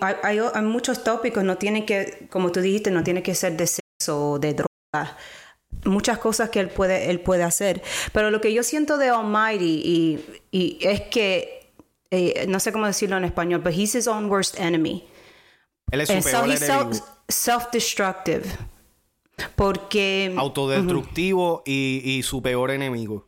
hay, 0.01 0.39
muchos 0.61 1.03
tópicos 1.03 1.43
no 1.43 1.57
tiene 1.57 1.85
que 1.85 2.27
como 2.29 2.51
tú 2.51 2.61
dijiste 2.61 2.91
no 2.91 3.03
tiene 3.03 3.23
que 3.23 3.35
ser 3.35 3.57
de 3.57 3.67
sexo 3.67 4.31
o 4.31 4.39
de 4.39 4.53
droga 4.53 5.17
muchas 5.85 6.17
cosas 6.17 6.49
que 6.49 6.59
él 6.59 6.69
puede 6.69 7.09
él 7.09 7.19
puede 7.21 7.43
hacer. 7.43 7.81
Pero 8.11 8.31
lo 8.31 8.41
que 8.41 8.53
yo 8.53 8.63
siento 8.63 8.97
de 8.97 9.09
Almighty 9.09 9.81
y, 9.83 10.41
y 10.51 10.77
es 10.81 11.01
que 11.01 11.71
eh, 12.11 12.45
no 12.47 12.59
sé 12.59 12.71
cómo 12.71 12.87
decirlo 12.87 13.17
en 13.17 13.25
español 13.25 13.61
pero 13.63 13.75
he's 13.75 13.95
his 13.95 14.07
own 14.07 14.29
worst 14.29 14.59
enemy. 14.59 15.07
Él 15.91 16.01
es 16.01 16.09
su 16.09 16.21
peor 16.21 16.49
enemigo. 16.49 16.91
self-destructive 17.27 18.45
porque... 19.55 20.33
Autodestructivo 20.37 21.63
y, 21.65 22.21
su 22.23 22.41
peor 22.41 22.71
enemigo. 22.71 23.27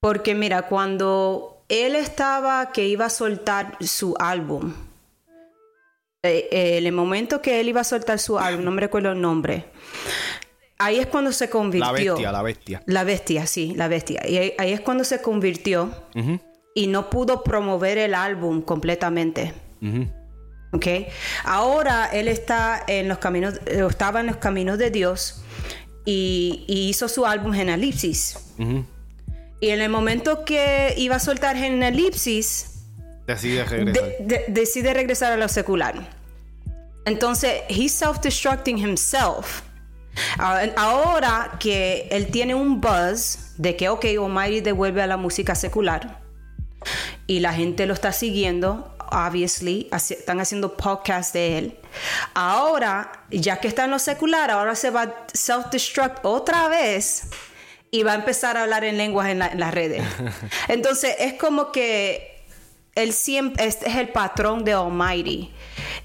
Porque 0.00 0.34
mira, 0.34 0.62
cuando 0.62 1.64
él 1.68 1.94
estaba 1.94 2.72
que 2.72 2.88
iba 2.88 3.06
a 3.06 3.10
soltar 3.10 3.76
su 3.80 4.14
álbum, 4.18 4.72
eh, 6.22 6.48
eh, 6.50 6.78
el 6.78 6.92
momento 6.92 7.42
que 7.42 7.60
él 7.60 7.68
iba 7.68 7.82
a 7.82 7.84
soltar 7.84 8.18
su 8.18 8.38
álbum, 8.38 8.64
no 8.64 8.70
me 8.70 8.80
recuerdo 8.80 9.12
el 9.12 9.20
nombre, 9.20 9.66
ahí 10.78 10.98
es 10.98 11.06
cuando 11.06 11.32
se 11.32 11.48
convirtió. 11.50 11.86
La 11.86 11.92
bestia, 11.92 12.32
la 12.32 12.42
bestia. 12.42 12.82
La 12.86 13.04
bestia, 13.04 13.46
sí, 13.46 13.74
la 13.76 13.88
bestia. 13.88 14.26
Y 14.26 14.36
ahí, 14.36 14.72
es 14.72 14.80
cuando 14.80 15.04
se 15.04 15.20
convirtió 15.22 15.90
y 16.74 16.86
no 16.86 17.10
pudo 17.10 17.42
promover 17.42 17.98
el 17.98 18.14
álbum 18.14 18.62
completamente. 18.62 19.52
¿Ok? 20.72 20.86
Ahora 21.44 22.06
él 22.12 22.28
está 22.28 22.82
en 22.86 23.08
los 23.08 23.18
caminos, 23.18 23.60
eh, 23.66 23.84
estaba 23.88 24.20
en 24.20 24.26
los 24.26 24.36
caminos 24.36 24.78
de 24.78 24.90
Dios 24.90 25.42
y, 26.04 26.64
hizo 26.68 27.08
su 27.08 27.26
álbum 27.26 27.52
Genelipsis. 27.52 28.38
Y 29.60 29.68
en 29.70 29.80
el 29.80 29.90
momento 29.90 30.44
que 30.44 30.94
iba 30.96 31.16
a 31.16 31.20
soltar 31.20 31.56
Genelipsis, 31.56 32.84
decide 33.26 33.64
regresar. 33.64 34.10
decide 34.48 34.94
regresar 34.94 35.32
a 35.32 35.36
lo 35.36 35.48
secular. 35.48 35.94
Entonces, 37.04 37.62
he's 37.68 37.92
self-destructing 37.92 38.78
himself. 38.78 39.62
Ahora 40.38 41.56
que 41.58 42.08
él 42.10 42.26
tiene 42.28 42.54
un 42.54 42.80
buzz 42.80 43.54
de 43.56 43.76
que, 43.76 43.88
ok, 43.88 44.04
Almighty 44.18 44.60
devuelve 44.60 45.02
a 45.02 45.06
la 45.06 45.16
música 45.16 45.54
secular 45.54 46.20
y 47.26 47.40
la 47.40 47.52
gente 47.52 47.86
lo 47.86 47.94
está 47.94 48.12
siguiendo, 48.12 48.94
obviously, 49.10 49.88
están 49.92 50.40
haciendo 50.40 50.76
podcast 50.76 51.32
de 51.34 51.58
él. 51.58 51.78
Ahora, 52.34 53.24
ya 53.30 53.60
que 53.60 53.68
está 53.68 53.84
en 53.84 53.90
lo 53.90 53.98
secular, 53.98 54.50
ahora 54.50 54.74
se 54.74 54.90
va 54.90 55.02
a 55.02 55.26
self-destruct 55.32 56.20
otra 56.22 56.68
vez 56.68 57.24
y 57.90 58.02
va 58.02 58.12
a 58.12 58.14
empezar 58.14 58.56
a 58.56 58.62
hablar 58.62 58.84
en 58.84 58.96
lenguas 58.96 59.28
en, 59.28 59.38
las 59.38 59.74
redes. 59.74 60.04
Entonces, 60.68 61.14
es 61.18 61.34
como 61.34 61.72
que 61.72 62.44
él 62.94 63.12
siempre, 63.12 63.66
este 63.66 63.88
es 63.88 63.96
el 63.96 64.08
patrón 64.10 64.64
de 64.64 64.72
Almighty. 64.72 65.52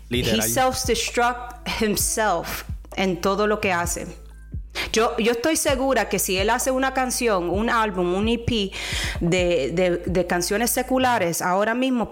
He 0.10 0.42
self-destruct 0.42 1.82
himself 1.82 2.64
en 2.96 3.22
todo 3.22 3.48
lo 3.48 3.60
que 3.60 3.72
hace. 3.72 4.25
Yo, 4.91 5.15
yo 5.17 5.34
estoy 5.34 5.55
segura 5.55 6.10
que 6.10 6.20
si 6.20 6.38
él 6.38 6.50
hace 6.50 6.72
una 6.72 6.94
canción, 6.94 7.50
un 7.50 7.70
álbum, 7.70 8.13
un 8.13 8.27
EP 8.27 8.72
de, 9.20 10.25
canciones 10.27 10.72
seculares, 10.72 11.41
ahora 11.41 11.74
mismo, 11.74 12.10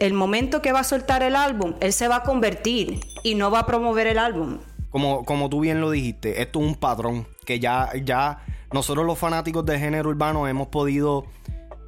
el 0.00 0.12
momento 0.14 0.62
que 0.62 0.72
va 0.72 0.80
a 0.80 0.84
soltar 0.84 1.22
el 1.22 1.36
álbum, 1.36 1.74
él 1.80 1.92
se 1.92 2.08
va 2.08 2.16
a 2.16 2.22
convertir 2.22 3.00
y 3.22 3.34
no 3.34 3.50
va 3.50 3.60
a 3.60 3.66
promover 3.66 4.06
el 4.06 4.18
álbum. 4.18 4.58
Como, 4.90 5.24
como 5.24 5.48
tú 5.50 5.60
bien 5.60 5.80
lo 5.80 5.90
dijiste, 5.90 6.40
esto 6.40 6.60
es 6.60 6.66
un 6.66 6.74
patrón 6.74 7.26
que 7.44 7.60
ya, 7.60 7.90
ya 8.04 8.44
nosotros 8.72 9.04
los 9.06 9.18
fanáticos 9.18 9.64
del 9.64 9.78
género 9.78 10.10
urbano 10.10 10.48
hemos 10.48 10.68
podido 10.68 11.26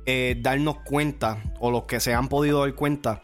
eh, 0.07 0.37
darnos 0.41 0.79
cuenta, 0.81 1.43
o 1.61 1.71
los 1.71 1.85
que 1.85 2.01
se 2.01 2.15
han 2.15 2.29
podido 2.29 2.61
dar 2.61 2.75
cuenta, 2.75 3.23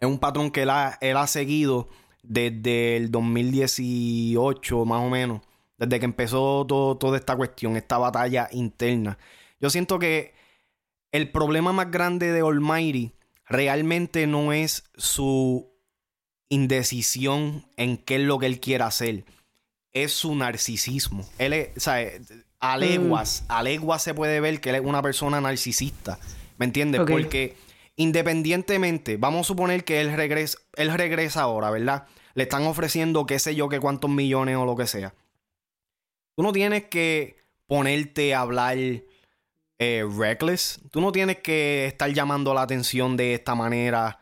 es 0.00 0.08
un 0.08 0.18
patrón 0.18 0.50
que 0.50 0.62
él 0.62 0.70
ha, 0.70 0.98
él 1.00 1.16
ha 1.16 1.26
seguido 1.26 1.88
desde 2.22 2.96
el 2.96 3.10
2018, 3.10 4.84
más 4.84 5.02
o 5.02 5.10
menos. 5.10 5.40
Desde 5.80 5.98
que 5.98 6.04
empezó 6.04 6.66
toda 6.66 7.16
esta 7.16 7.34
cuestión, 7.34 7.76
esta 7.76 7.96
batalla 7.96 8.48
interna. 8.52 9.18
Yo 9.60 9.70
siento 9.70 9.98
que 9.98 10.34
el 11.10 11.32
problema 11.32 11.72
más 11.72 11.90
grande 11.90 12.32
de 12.32 12.42
Almighty 12.42 13.14
realmente 13.46 14.26
no 14.26 14.52
es 14.52 14.84
su 14.96 15.72
indecisión 16.50 17.66
en 17.78 17.96
qué 17.96 18.16
es 18.16 18.20
lo 18.20 18.38
que 18.38 18.44
él 18.44 18.60
quiere 18.60 18.84
hacer. 18.84 19.24
Es 19.92 20.12
su 20.12 20.34
narcisismo. 20.34 21.26
Él 21.38 21.54
es, 21.54 21.76
o 21.78 21.80
sea, 21.80 22.06
a 22.60 22.76
leguas, 22.76 23.44
a 23.48 23.62
leguas 23.62 24.02
se 24.02 24.12
puede 24.12 24.38
ver 24.40 24.60
que 24.60 24.68
él 24.68 24.76
es 24.76 24.82
una 24.82 25.00
persona 25.00 25.40
narcisista. 25.40 26.18
¿Me 26.58 26.66
entiendes? 26.66 27.00
Porque 27.08 27.56
independientemente, 27.96 29.16
vamos 29.16 29.46
a 29.46 29.48
suponer 29.48 29.84
que 29.84 30.02
él 30.02 30.12
regresa, 30.12 30.58
él 30.76 30.92
regresa 30.92 31.40
ahora, 31.40 31.70
¿verdad? 31.70 32.06
Le 32.34 32.42
están 32.42 32.64
ofreciendo 32.64 33.24
qué 33.24 33.38
sé 33.38 33.54
yo, 33.54 33.70
qué 33.70 33.80
cuántos 33.80 34.10
millones 34.10 34.56
o 34.56 34.66
lo 34.66 34.76
que 34.76 34.86
sea. 34.86 35.14
Tú 36.40 36.44
no 36.44 36.52
tienes 36.52 36.84
que 36.84 37.36
ponerte 37.66 38.34
a 38.34 38.40
hablar 38.40 38.78
eh, 39.78 40.08
reckless. 40.10 40.80
Tú 40.90 41.02
no 41.02 41.12
tienes 41.12 41.40
que 41.40 41.84
estar 41.84 42.10
llamando 42.14 42.54
la 42.54 42.62
atención 42.62 43.14
de 43.14 43.34
esta 43.34 43.54
manera 43.54 44.18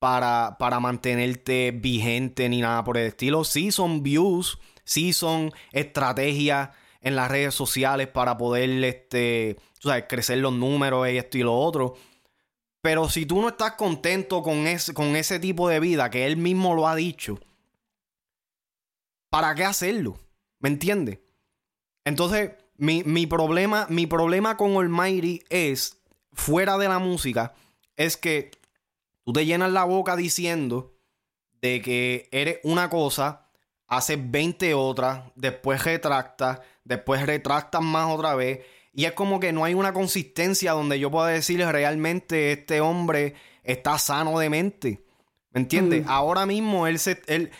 para, 0.00 0.56
para 0.58 0.80
mantenerte 0.80 1.70
vigente 1.70 2.48
ni 2.48 2.62
nada 2.62 2.82
por 2.82 2.98
el 2.98 3.06
estilo. 3.06 3.44
Sí 3.44 3.70
son 3.70 4.02
views, 4.02 4.58
sí 4.82 5.12
son 5.12 5.52
estrategias 5.70 6.70
en 7.00 7.14
las 7.14 7.30
redes 7.30 7.54
sociales 7.54 8.08
para 8.08 8.36
poder 8.36 8.82
este, 8.82 9.56
crecer 10.08 10.38
los 10.38 10.52
números 10.52 11.08
y 11.08 11.16
esto 11.16 11.38
y 11.38 11.44
lo 11.44 11.56
otro. 11.56 11.94
Pero 12.80 13.08
si 13.08 13.24
tú 13.24 13.40
no 13.40 13.50
estás 13.50 13.74
contento 13.74 14.42
con 14.42 14.66
ese, 14.66 14.94
con 14.94 15.14
ese 15.14 15.38
tipo 15.38 15.68
de 15.68 15.78
vida 15.78 16.10
que 16.10 16.26
él 16.26 16.36
mismo 16.36 16.74
lo 16.74 16.88
ha 16.88 16.96
dicho, 16.96 17.38
¿para 19.30 19.54
qué 19.54 19.62
hacerlo? 19.62 20.18
¿Me 20.58 20.68
entiendes? 20.68 21.21
Entonces, 22.04 22.52
mi, 22.76 23.26
problema, 23.26 23.86
mi 23.88 24.06
problema 24.06 24.56
con 24.56 24.76
Almighty 24.76 25.42
es, 25.48 25.98
fuera 26.32 26.78
de 26.78 26.88
la 26.88 26.98
música, 26.98 27.54
es 27.96 28.16
que 28.16 28.50
tú 29.24 29.32
te 29.32 29.46
llenas 29.46 29.70
la 29.70 29.84
boca 29.84 30.16
diciendo 30.16 30.94
de 31.60 31.80
que 31.80 32.28
eres 32.32 32.58
una 32.64 32.90
cosa, 32.90 33.46
haces 33.86 34.18
20 34.20 34.74
otras, 34.74 35.22
después 35.36 35.84
retractas, 35.84 36.60
después 36.84 37.24
retractas 37.24 37.82
más 37.82 38.10
otra 38.10 38.34
vez. 38.34 38.60
Y 38.92 39.04
es 39.04 39.12
como 39.12 39.38
que 39.38 39.52
no 39.52 39.64
hay 39.64 39.74
una 39.74 39.92
consistencia 39.92 40.72
donde 40.72 40.98
yo 40.98 41.10
pueda 41.10 41.28
decirle 41.28 41.70
realmente 41.70 42.52
este 42.52 42.80
hombre 42.80 43.34
está 43.62 43.98
sano 43.98 44.38
de 44.38 44.50
mente. 44.50 45.04
¿Me 45.50 45.60
entiendes? 45.60 46.04
Ahora 46.08 46.46
mismo 46.46 46.86
él 46.86 46.98
se. 46.98 47.22
Él, 47.26 47.50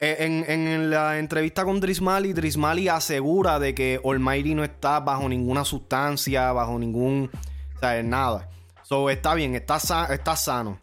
eh, 0.00 0.44
en, 0.48 0.90
la 0.90 1.18
entrevista 1.18 1.64
con 1.64 1.80
Drismali, 1.80 2.32
Drismali 2.32 2.88
asegura 2.88 3.58
de 3.58 3.74
que 3.74 4.00
Almighty 4.04 4.54
no 4.54 4.62
está 4.62 5.00
bajo 5.00 5.28
ninguna 5.28 5.64
sustancia, 5.64 6.52
bajo 6.52 6.78
ningún. 6.78 7.30
O 7.76 7.78
sea, 7.78 8.02
nada. 8.02 8.48
So, 8.82 9.10
está 9.10 9.34
bien, 9.34 9.54
está, 9.54 9.78
sano. 9.78 10.80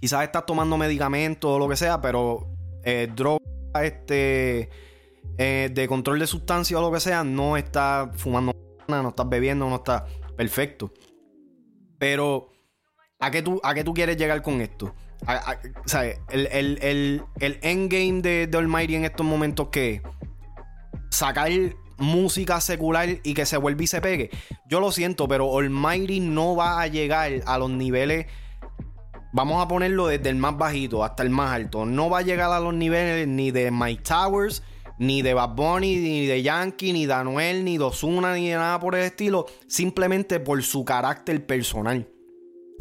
Quizás 0.00 0.24
está 0.24 0.42
tomando 0.42 0.76
medicamentos 0.76 1.50
o 1.50 1.58
lo 1.58 1.68
que 1.68 1.76
sea, 1.76 2.00
pero 2.00 2.48
eh, 2.84 3.08
droga 3.14 3.40
este, 3.82 4.70
eh, 5.38 5.70
de 5.72 5.88
control 5.88 6.18
de 6.18 6.26
sustancia 6.26 6.78
o 6.78 6.82
lo 6.82 6.92
que 6.92 7.00
sea, 7.00 7.24
no 7.24 7.56
está 7.56 8.10
fumando 8.14 8.52
no 8.88 9.10
está 9.10 9.24
bebiendo, 9.24 9.68
no 9.68 9.76
está 9.76 10.06
perfecto. 10.36 10.92
Pero, 11.98 12.52
¿a 13.18 13.30
qué 13.30 13.42
tú, 13.42 13.60
a 13.62 13.74
qué 13.74 13.84
tú 13.84 13.94
quieres 13.94 14.16
llegar 14.16 14.42
con 14.42 14.60
esto? 14.60 14.94
El, 16.30 16.46
el, 16.46 17.22
el, 17.40 17.58
endgame 17.62 18.22
de, 18.22 18.46
de 18.46 18.58
Almighty 18.58 18.94
en 18.94 19.04
estos 19.04 19.26
momentos 19.26 19.68
que 19.68 20.00
sacar 21.10 21.50
música 21.98 22.60
secular 22.60 23.08
y 23.22 23.34
que 23.34 23.44
se 23.44 23.56
vuelva 23.56 23.82
y 23.82 23.86
se 23.86 24.00
pegue. 24.00 24.30
Yo 24.68 24.80
lo 24.80 24.92
siento, 24.92 25.28
pero 25.28 25.58
Almighty 25.58 26.20
no 26.20 26.56
va 26.56 26.80
a 26.80 26.86
llegar 26.86 27.32
a 27.44 27.58
los 27.58 27.70
niveles. 27.70 28.26
Vamos 29.32 29.62
a 29.62 29.68
ponerlo 29.68 30.06
desde 30.06 30.30
el 30.30 30.36
más 30.36 30.56
bajito 30.56 31.04
hasta 31.04 31.22
el 31.22 31.30
más 31.30 31.52
alto. 31.52 31.84
No 31.84 32.08
va 32.08 32.18
a 32.18 32.22
llegar 32.22 32.50
a 32.50 32.60
los 32.60 32.72
niveles 32.72 33.28
ni 33.28 33.50
de 33.50 33.70
Mike 33.70 34.02
Towers, 34.02 34.62
ni 34.98 35.22
de 35.22 35.34
Bad 35.34 35.54
Bunny, 35.54 35.96
ni 35.96 36.26
de 36.26 36.42
Yankee, 36.42 36.92
ni 36.92 37.06
de 37.06 37.12
Anuel, 37.12 37.64
ni 37.64 37.76
de 37.76 37.84
Ozuna, 37.84 38.34
ni 38.34 38.48
de 38.48 38.54
nada 38.54 38.80
por 38.80 38.94
el 38.94 39.04
estilo. 39.04 39.46
Simplemente 39.66 40.40
por 40.40 40.62
su 40.62 40.84
carácter 40.84 41.44
personal. 41.44 42.08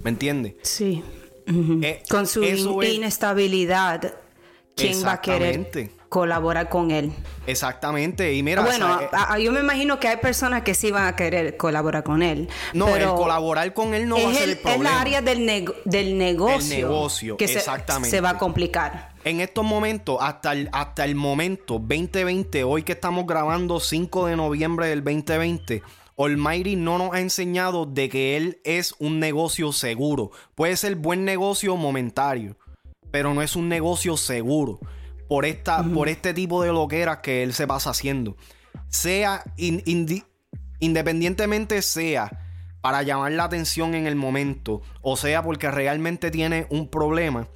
¿Me 0.03 0.11
entiendes? 0.11 0.55
Sí. 0.61 1.03
Eh, 1.47 2.03
con 2.09 2.27
su 2.27 2.43
inestabilidad, 2.43 4.13
¿quién 4.75 5.03
va 5.05 5.13
a 5.13 5.21
querer 5.21 5.91
colaborar 6.09 6.69
con 6.69 6.91
él? 6.91 7.11
Exactamente. 7.45 8.33
Y 8.33 8.43
mira, 8.43 8.61
bueno, 8.63 8.99
yo 9.39 9.51
me 9.51 9.61
imagino 9.61 9.99
que 9.99 10.07
hay 10.07 10.17
personas 10.17 10.63
que 10.63 10.73
sí 10.73 10.91
van 10.91 11.07
a 11.07 11.15
querer 11.15 11.55
colaborar 11.57 12.03
con 12.03 12.21
él. 12.21 12.49
No, 12.73 12.95
el 12.95 13.05
colaborar 13.05 13.73
con 13.73 13.93
él 13.93 14.07
no 14.07 14.21
va 14.21 14.29
a 14.29 14.33
ser 14.33 14.49
el, 14.49 14.57
problema. 14.57 14.89
Es 14.89 14.95
la 14.95 15.01
área 15.01 15.21
del, 15.21 15.73
del 15.85 16.17
negocio. 16.17 16.75
El 16.75 16.81
negocio, 16.83 17.37
que 17.37 17.45
exactamente. 17.45 18.09
Se, 18.09 18.21
va 18.21 18.31
a 18.31 18.37
complicar. 18.37 19.15
En 19.23 19.41
estos 19.41 19.63
momentos, 19.63 20.17
hasta 20.19 20.53
el, 20.53 20.69
hasta 20.71 21.05
el 21.05 21.15
momento 21.15 21.79
2020, 21.79 22.63
hoy 22.63 22.83
que 22.83 22.93
estamos 22.93 23.25
grabando 23.25 23.79
5 23.79 24.27
de 24.27 24.35
noviembre 24.35 24.87
del 24.87 25.03
2020 25.03 25.83
Almighty 26.17 26.75
no 26.75 26.97
nos 26.97 27.13
ha 27.13 27.21
enseñado 27.21 27.85
de 27.85 28.09
que 28.09 28.37
él 28.37 28.59
es 28.63 28.95
un 28.99 29.19
negocio 29.19 29.71
seguro. 29.71 30.31
Puede 30.55 30.75
ser 30.75 30.95
buen 30.95 31.25
negocio 31.25 31.75
momentario, 31.75 32.57
pero 33.11 33.33
no 33.33 33.41
es 33.41 33.55
un 33.55 33.69
negocio 33.69 34.17
seguro. 34.17 34.79
Por, 35.29 35.45
esta, 35.45 35.83
por 35.83 36.07
este 36.07 36.33
tipo 36.33 36.63
de 36.63 36.71
loqueras 36.71 37.17
que 37.17 37.43
él 37.43 37.53
se 37.53 37.67
pasa 37.67 37.89
haciendo. 37.91 38.37
Sea 38.89 39.43
independientemente 40.79 41.81
sea 41.81 42.31
para 42.81 43.03
llamar 43.03 43.33
la 43.33 43.43
atención 43.43 43.93
en 43.93 44.07
el 44.07 44.15
momento, 44.15 44.81
o 45.01 45.17
sea 45.17 45.43
porque 45.43 45.69
realmente 45.69 46.31
tiene 46.31 46.67
un 46.69 46.89
problema, 46.89 47.49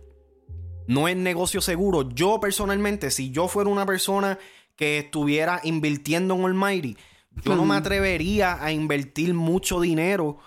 no 0.87 1.07
es 1.07 1.15
negocio 1.15 1.61
seguro. 1.61 2.09
Yo 2.09 2.39
personalmente, 2.41 3.11
si 3.11 3.31
yo 3.31 3.47
fuera 3.47 3.69
una 3.69 3.85
persona 3.85 4.37
que 4.75 4.97
estuviera 4.97 5.61
invirtiendo 5.63 6.35
en 6.35 6.43
Almighty, 6.43 6.97
yo 7.31 7.55
no 7.55 7.65
me 7.65 7.75
atrevería 7.75 8.63
a 8.63 8.71
invertir 8.71 9.33
mucho 9.33 9.79
dinero 9.79 10.39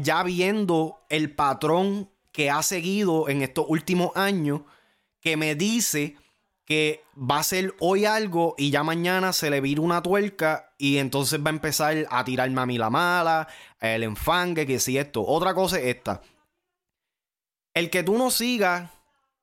ya 0.00 0.22
viendo 0.22 1.04
el 1.10 1.34
patrón 1.34 2.10
que 2.32 2.50
ha 2.50 2.62
seguido 2.62 3.28
en 3.28 3.42
estos 3.42 3.66
últimos 3.68 4.16
años 4.16 4.62
que 5.20 5.36
me 5.36 5.54
dice 5.54 6.16
que 6.64 7.02
va 7.16 7.38
a 7.38 7.42
ser 7.42 7.74
hoy 7.80 8.04
algo 8.04 8.54
y 8.58 8.70
ya 8.70 8.82
mañana 8.82 9.32
se 9.32 9.48
le 9.50 9.60
vira 9.60 9.80
una 9.80 10.02
tuerca 10.02 10.74
y 10.76 10.98
entonces 10.98 11.40
va 11.40 11.46
a 11.46 11.54
empezar 11.54 12.06
a 12.10 12.24
tirarme 12.24 12.60
a 12.60 12.66
mí 12.66 12.76
la 12.76 12.90
mala, 12.90 13.48
el 13.80 14.02
enfangue, 14.02 14.66
que 14.66 14.78
si 14.78 14.98
esto. 14.98 15.24
Otra 15.24 15.54
cosa 15.54 15.78
es 15.78 15.96
esta. 15.96 16.20
El 17.72 17.88
que 17.88 18.02
tú 18.02 18.18
no 18.18 18.30
sigas 18.30 18.90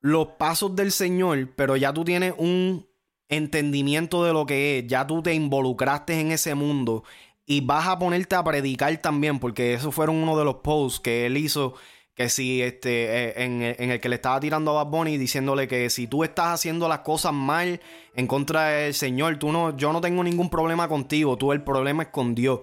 los 0.02 0.28
pasos 0.38 0.76
del 0.76 0.92
Señor, 0.92 1.52
pero 1.56 1.76
ya 1.76 1.92
tú 1.92 2.06
tienes 2.06 2.36
un 2.38 2.88
entendimiento 3.30 4.24
de 4.24 4.34
lo 4.34 4.46
que 4.46 4.80
es, 4.80 4.88
ya 4.88 5.06
tú 5.08 5.22
te 5.22 5.34
involucraste 5.34 6.20
en 6.20 6.32
ese 6.32 6.56
mundo 6.56 7.04
y 7.46 7.62
vas 7.62 7.88
a 7.88 8.00
ponerte 8.00 8.36
a 8.36 8.44
predicar 8.44 8.96
también, 8.98 9.40
porque 9.40 9.74
eso 9.74 9.92
fueron 9.92 10.18
uno 10.18 10.38
de 10.38 10.46
los 10.46 10.56
posts 10.56 11.00
que 11.00 11.26
él 11.26 11.38
hizo, 11.38 11.76
que 12.16 12.30
si 12.30 12.62
este, 12.62 13.30
eh, 13.30 13.44
en, 13.44 13.92
el 13.92 14.00
que 14.00 14.10
le 14.10 14.16
estaba 14.16 14.40
tirando 14.40 14.72
a 14.72 14.84
Bad 14.84 14.92
Bunny 14.92 15.18
diciéndole 15.18 15.68
que 15.68 15.90
si 15.90 16.08
tú 16.08 16.24
estás 16.24 16.48
haciendo 16.48 16.88
las 16.88 17.00
cosas 17.00 17.34
mal 17.34 17.82
en 18.16 18.28
contra 18.28 18.68
del 18.68 18.94
Señor, 18.94 19.38
tú 19.38 19.52
no, 19.52 19.76
yo 19.76 19.92
no 19.92 20.02
tengo 20.02 20.24
ningún 20.24 20.50
problema 20.50 20.88
contigo, 20.88 21.38
tú 21.38 21.52
el 21.52 21.62
problema 21.62 22.04
es 22.04 22.10
con 22.10 22.34
Dios. 22.34 22.62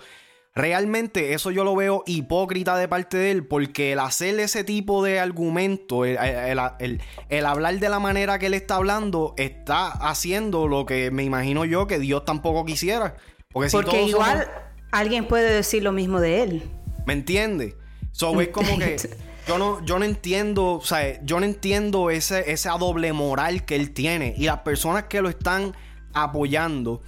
Realmente 0.54 1.32
eso 1.32 1.50
yo 1.50 1.64
lo 1.64 1.74
veo 1.74 2.02
hipócrita 2.06 2.76
de 2.76 2.86
parte 2.86 3.16
de 3.16 3.30
él 3.30 3.46
porque 3.46 3.92
el 3.92 4.00
hacer 4.00 4.38
ese 4.38 4.64
tipo 4.64 5.02
de 5.02 5.18
argumento, 5.18 6.04
el, 6.04 6.18
hablar 7.46 7.78
de 7.78 7.88
la 7.88 7.98
manera 7.98 8.38
que 8.38 8.46
él 8.46 8.54
está 8.54 8.76
hablando, 8.76 9.32
está 9.38 9.88
haciendo 9.88 10.68
lo 10.68 10.84
que 10.84 11.10
me 11.10 11.24
imagino 11.24 11.64
yo 11.64 11.86
que 11.86 11.98
Dios 11.98 12.26
tampoco 12.26 12.66
quisiera. 12.66 13.16
Porque, 13.50 14.02
igual 14.02 14.46
alguien 14.90 15.26
puede 15.26 15.50
decir 15.50 15.82
lo 15.82 15.92
mismo 15.92 16.20
de 16.20 16.42
él. 16.42 16.62
¿Me 17.06 17.14
entiendes? 17.14 17.74
So, 18.10 18.38
es 18.42 18.48
como 18.48 18.78
que 18.78 18.96
yo 19.48 19.56
no, 19.56 19.82
yo 19.86 19.98
no 19.98 20.04
entiendo, 20.04 20.74
o 20.74 20.84
sea, 20.84 21.22
yo 21.24 21.40
no 21.40 21.46
entiendo 21.46 22.10
ese, 22.10 22.52
esa 22.52 22.72
doble 22.76 23.14
moral 23.14 23.64
que 23.64 23.74
él 23.74 23.92
tiene. 23.94 24.34
Y 24.36 24.44
las 24.44 24.58
personas 24.58 25.04
que 25.04 25.22
lo 25.22 25.30
están 25.30 25.74
apoyando 26.12 27.00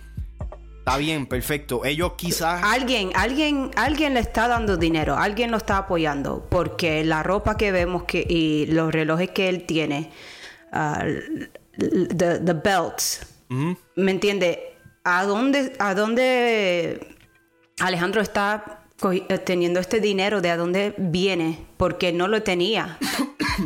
Está 0.86 0.98
bien, 0.98 1.24
perfecto. 1.24 1.86
Ellos 1.86 2.12
quizás. 2.14 2.62
Alguien, 2.62 3.10
alguien, 3.14 3.70
alguien 3.74 4.12
le 4.12 4.20
está 4.20 4.48
dando 4.48 4.76
dinero, 4.76 5.16
alguien 5.16 5.50
lo 5.50 5.56
está 5.56 5.78
apoyando, 5.78 6.46
porque 6.50 7.02
la 7.04 7.22
ropa 7.22 7.56
que 7.56 7.72
vemos 7.72 8.02
que, 8.02 8.26
y 8.28 8.66
los 8.66 8.92
relojes 8.92 9.30
que 9.30 9.48
él 9.48 9.64
tiene, 9.64 10.10
uh, 10.74 11.78
the, 12.14 12.52
belts, 12.62 13.26
¿me 13.48 14.10
entiende? 14.10 14.76
¿A 15.04 15.24
dónde, 15.24 15.72
¿A 15.78 15.94
dónde 15.94 17.16
Alejandro 17.80 18.20
está 18.20 18.82
eh, 19.10 19.38
teniendo 19.38 19.80
este 19.80 20.00
dinero, 20.00 20.42
¿de 20.42 20.54
dónde 20.54 20.94
viene? 20.98 21.64
Porque 21.78 22.12
no 22.12 22.28
lo 22.28 22.42
tenía. 22.42 22.98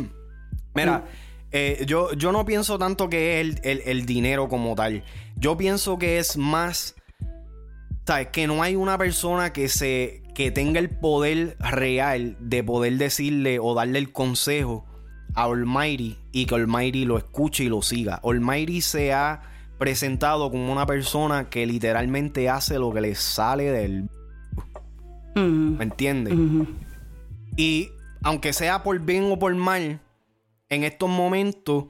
Mira, 0.73 1.03
eh, 1.51 1.83
yo, 1.85 2.13
yo 2.13 2.31
no 2.31 2.45
pienso 2.45 2.79
tanto 2.79 3.09
que 3.09 3.41
es 3.41 3.57
el, 3.61 4.05
dinero 4.05 4.47
como 4.47 4.73
tal. 4.75 5.03
Yo 5.35 5.57
pienso 5.57 5.97
que 5.97 6.17
es 6.19 6.37
más. 6.37 6.95
¿Sabes? 8.09 8.29
Que 8.29 8.47
no 8.47 8.63
hay 8.63 8.75
una 8.75 8.97
persona 8.97 9.53
que 9.53 9.69
se. 9.69 10.23
que 10.33 10.49
tenga 10.49 10.79
el 10.79 10.89
poder 10.89 11.55
real 11.59 12.37
de 12.39 12.63
poder 12.63 12.97
decirle 12.97 13.59
o 13.59 13.75
darle 13.75 13.99
el 13.99 14.11
consejo 14.11 14.83
a 15.35 15.43
Almighty 15.43 16.17
y 16.31 16.47
que 16.47 16.55
Almighty 16.55 17.05
lo 17.05 17.19
escuche 17.19 17.65
y 17.65 17.69
lo 17.69 17.83
siga. 17.83 18.19
Almighty 18.23 18.81
se 18.81 19.13
ha 19.13 19.43
presentado 19.77 20.49
como 20.49 20.71
una 20.71 20.87
persona 20.87 21.51
que 21.51 21.67
literalmente 21.67 22.49
hace 22.49 22.79
lo 22.79 22.91
que 22.91 23.01
le 23.01 23.13
sale 23.13 23.65
del. 23.65 24.09
¿Me 25.35 25.83
entiendes? 25.83 26.33
Y 27.57 27.91
aunque 28.23 28.53
sea 28.53 28.81
por 28.81 28.99
bien 29.01 29.31
o 29.31 29.37
por 29.37 29.53
mal, 29.53 30.01
en 30.69 30.83
estos 30.83 31.11
momentos, 31.11 31.85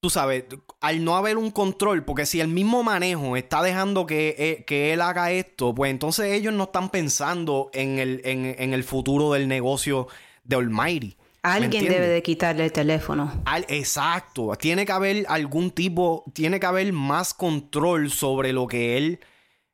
tú 0.00 0.10
sabes, 0.10 0.44
al 0.80 1.04
no 1.04 1.16
haber 1.16 1.36
un 1.36 1.50
control, 1.50 2.04
porque 2.04 2.26
si 2.26 2.40
el 2.40 2.48
mismo 2.48 2.82
manejo 2.82 3.36
está 3.36 3.62
dejando 3.62 4.06
que, 4.06 4.64
eh, 4.68 4.92
él 4.92 5.00
haga 5.02 5.30
esto, 5.30 5.74
pues 5.74 5.90
entonces 5.90 6.32
ellos 6.32 6.54
no 6.54 6.64
están 6.64 6.88
pensando 6.90 7.70
en 7.74 7.98
el, 7.98 8.22
en, 8.24 8.74
el 8.74 8.84
futuro 8.84 9.32
del 9.32 9.46
negocio 9.46 10.08
de 10.44 10.56
Almighty. 10.56 11.16
Alguien 11.42 11.86
debe 11.86 12.06
de 12.06 12.22
quitarle 12.22 12.64
el 12.64 12.72
teléfono. 12.72 13.42
exacto. 13.68 14.52
Tiene 14.58 14.84
que 14.84 14.92
haber 14.92 15.24
algún 15.28 15.70
tipo, 15.70 16.24
tiene 16.34 16.60
que 16.60 16.66
haber 16.66 16.92
más 16.92 17.32
control 17.32 18.10
sobre 18.10 18.52
lo 18.52 18.66
que 18.66 18.98
él, 18.98 19.20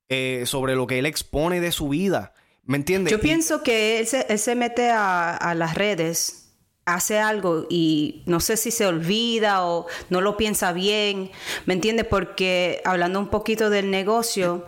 eh, 0.09 0.45
sobre 0.47 0.77
lo 0.77 0.87
que 0.87 1.01
él 1.01 1.07
expone 1.07 1.61
de 1.61 1.73
su 1.73 1.89
vida. 1.89 2.35
¿Me 2.65 2.77
entiendes? 2.77 3.13
Yo 3.13 3.21
pienso 3.21 3.63
que 3.63 4.01
él 4.01 4.07
se, 4.39 4.55
mete 4.57 4.91
a, 4.91 5.55
las 5.57 5.75
redes, 5.77 6.46
hace 6.87 7.19
algo 7.19 7.67
y 7.69 8.23
no 8.27 8.41
sé 8.41 8.57
si 8.57 8.71
se 8.71 8.87
olvida 8.87 9.67
o 9.67 9.87
no 10.09 10.21
lo 10.21 10.37
piensa 10.37 10.73
bien, 10.73 11.31
¿me 11.67 11.75
entiendes? 11.75 12.07
Porque 12.07 12.81
hablando 12.85 13.19
un 13.19 13.29
poquito 13.29 13.69
del 13.71 13.91
negocio 13.91 14.65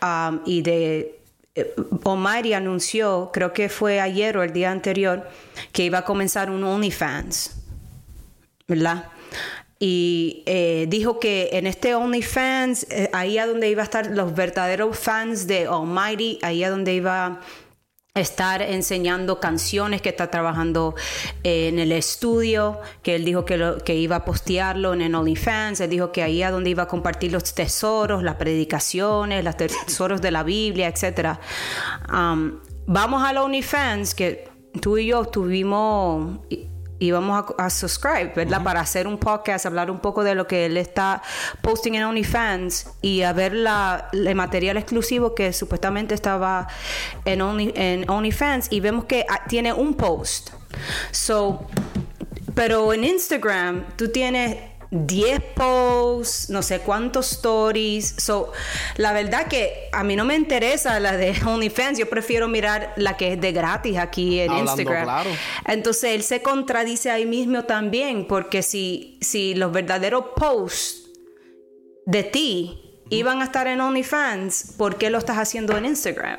y 0.46 0.62
de 0.62 1.20
eh, 1.56 1.74
Omari 2.04 2.54
anunció, 2.54 3.30
creo 3.32 3.52
que 3.52 3.68
fue 3.68 4.00
ayer 4.00 4.38
o 4.38 4.44
el 4.44 4.52
día 4.52 4.70
anterior, 4.70 5.28
que 5.72 5.84
iba 5.84 5.98
a 5.98 6.04
comenzar 6.04 6.50
un 6.50 6.62
OnlyFans, 6.62 7.56
¿verdad? 8.68 9.06
Y 9.80 10.44
eh, 10.46 10.86
dijo 10.88 11.18
que 11.18 11.50
en 11.52 11.66
este 11.66 11.96
OnlyFans, 11.96 12.84
eh, 12.90 13.10
ahí 13.12 13.38
a 13.38 13.46
donde 13.46 13.68
iba 13.68 13.82
a 13.82 13.84
estar 13.84 14.06
los 14.06 14.34
verdaderos 14.34 14.96
fans 14.96 15.48
de 15.48 15.66
Almighty, 15.66 16.38
ahí 16.42 16.62
a 16.62 16.70
donde 16.70 16.94
iba 16.94 17.40
estar 18.14 18.62
enseñando 18.62 19.40
canciones 19.40 20.02
que 20.02 20.08
está 20.08 20.30
trabajando 20.30 20.94
en 21.42 21.78
el 21.78 21.92
estudio, 21.92 22.80
que 23.02 23.14
él 23.14 23.24
dijo 23.24 23.44
que, 23.44 23.76
que 23.84 23.94
iba 23.94 24.16
a 24.16 24.24
postearlo 24.24 24.92
en 24.92 25.02
el 25.02 25.14
OnlyFans, 25.14 25.80
él 25.80 25.90
dijo 25.90 26.10
que 26.12 26.22
ahí 26.22 26.42
a 26.42 26.50
donde 26.50 26.70
iba 26.70 26.84
a 26.84 26.88
compartir 26.88 27.32
los 27.32 27.54
tesoros, 27.54 28.22
las 28.22 28.36
predicaciones, 28.36 29.44
los 29.44 29.56
tesoros 29.56 30.20
de 30.20 30.30
la 30.30 30.42
Biblia, 30.42 30.88
etc. 30.88 31.38
Um, 32.12 32.58
vamos 32.86 33.22
al 33.22 33.38
OnlyFans, 33.38 34.14
que 34.14 34.48
tú 34.80 34.98
y 34.98 35.06
yo 35.06 35.24
tuvimos 35.26 36.40
y 36.98 37.10
vamos 37.10 37.44
a, 37.58 37.64
a 37.64 37.70
subscribe, 37.70 38.32
¿verdad? 38.34 38.62
Para 38.62 38.80
hacer 38.80 39.06
un 39.06 39.18
podcast, 39.18 39.66
hablar 39.66 39.90
un 39.90 40.00
poco 40.00 40.24
de 40.24 40.34
lo 40.34 40.46
que 40.46 40.66
él 40.66 40.76
está 40.76 41.22
posting 41.62 41.94
en 41.94 42.04
OnlyFans 42.04 42.90
y 43.02 43.22
a 43.22 43.32
ver 43.32 43.54
la, 43.54 44.08
el 44.12 44.34
material 44.34 44.76
exclusivo 44.76 45.34
que 45.34 45.52
supuestamente 45.52 46.14
estaba 46.14 46.68
en, 47.24 47.40
Only, 47.42 47.72
en 47.76 48.08
OnlyFans 48.08 48.68
y 48.70 48.80
vemos 48.80 49.04
que 49.04 49.24
ah, 49.28 49.42
tiene 49.48 49.72
un 49.72 49.94
post. 49.94 50.50
So, 51.10 51.66
pero 52.54 52.92
en 52.92 53.04
Instagram 53.04 53.84
tú 53.96 54.08
tienes 54.10 54.56
10 54.90 55.40
posts, 55.54 56.50
no 56.50 56.62
sé 56.62 56.80
cuántos 56.80 57.32
stories. 57.32 58.14
So, 58.16 58.52
la 58.96 59.12
verdad 59.12 59.46
que 59.46 59.88
a 59.92 60.02
mí 60.02 60.16
no 60.16 60.24
me 60.24 60.34
interesa 60.34 60.98
la 61.00 61.16
de 61.16 61.34
OnlyFans, 61.46 61.98
yo 61.98 62.08
prefiero 62.08 62.48
mirar 62.48 62.94
la 62.96 63.16
que 63.16 63.34
es 63.34 63.40
de 63.40 63.52
gratis 63.52 63.98
aquí 63.98 64.40
en 64.40 64.52
Instagram. 64.52 65.26
Entonces 65.66 66.14
él 66.14 66.22
se 66.22 66.42
contradice 66.42 67.10
ahí 67.10 67.26
mismo 67.26 67.64
también, 67.64 68.26
porque 68.26 68.62
si, 68.62 69.18
si 69.20 69.54
los 69.54 69.72
verdaderos 69.72 70.24
posts 70.36 71.04
de 72.06 72.22
ti 72.22 73.02
iban 73.10 73.42
a 73.42 73.44
estar 73.44 73.66
en 73.66 73.80
OnlyFans, 73.80 74.74
¿por 74.78 74.96
qué 74.96 75.10
lo 75.10 75.18
estás 75.18 75.36
haciendo 75.36 75.76
en 75.76 75.84
Instagram? 75.84 76.38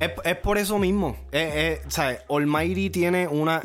Es, 0.00 0.36
por 0.36 0.58
eso 0.58 0.78
mismo. 0.78 1.16
Eh, 1.32 1.80
eh, 1.82 2.18
Almighty 2.28 2.90
tiene 2.90 3.26
una 3.26 3.62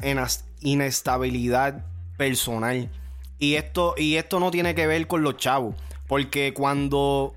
inestabilidad 0.61 1.85
personal. 2.17 2.89
Y 3.37 3.55
esto, 3.55 3.95
y 3.97 4.15
esto 4.15 4.39
no 4.39 4.51
tiene 4.51 4.75
que 4.75 4.87
ver 4.87 5.07
con 5.07 5.23
los 5.23 5.37
chavos. 5.37 5.75
Porque 6.07 6.53
cuando 6.53 7.35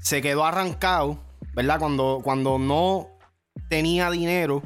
se 0.00 0.22
quedó 0.22 0.44
arrancado, 0.44 1.18
¿verdad? 1.54 1.78
Cuando, 1.78 2.20
cuando 2.22 2.58
no 2.58 3.08
tenía 3.68 4.10
dinero, 4.10 4.62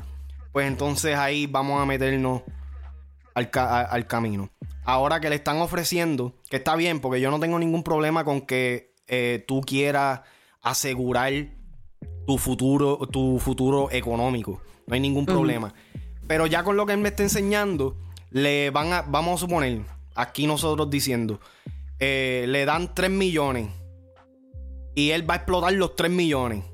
pues 0.52 0.66
entonces 0.66 1.16
ahí 1.16 1.46
vamos 1.46 1.80
a 1.80 1.86
meternos 1.86 2.42
al, 3.34 4.06
camino. 4.06 4.50
Ahora 4.84 5.20
que 5.20 5.30
le 5.30 5.36
están 5.36 5.58
ofreciendo, 5.58 6.34
que 6.50 6.56
está 6.56 6.76
bien, 6.76 7.00
porque 7.00 7.20
yo 7.20 7.30
no 7.30 7.40
tengo 7.40 7.58
ningún 7.58 7.82
problema 7.82 8.24
con 8.24 8.42
que 8.42 8.94
eh, 9.06 9.44
tú 9.46 9.60
quieras 9.62 10.20
asegurar 10.60 11.32
tu 12.26 12.38
futuro, 12.38 12.98
tu 13.10 13.38
futuro 13.38 13.90
económico. 13.90 14.60
No 14.86 14.94
hay 14.94 15.00
ningún 15.00 15.26
problema. 15.26 15.72
Pero 16.26 16.46
ya 16.46 16.62
con 16.62 16.76
lo 16.76 16.86
que 16.86 16.92
él 16.92 16.98
me 16.98 17.08
está 17.08 17.22
enseñando, 17.22 17.96
le 18.30 18.70
van 18.70 18.92
a, 18.92 19.02
vamos 19.02 19.34
a 19.34 19.46
suponer, 19.46 19.82
aquí 20.14 20.46
nosotros 20.46 20.90
diciendo, 20.90 21.40
eh, 21.98 22.46
le 22.48 22.64
dan 22.64 22.94
3 22.94 23.10
millones 23.10 23.68
y 24.94 25.10
él 25.10 25.28
va 25.28 25.34
a 25.34 25.36
explotar 25.38 25.72
los 25.72 25.96
3 25.96 26.10
millones. 26.10 26.64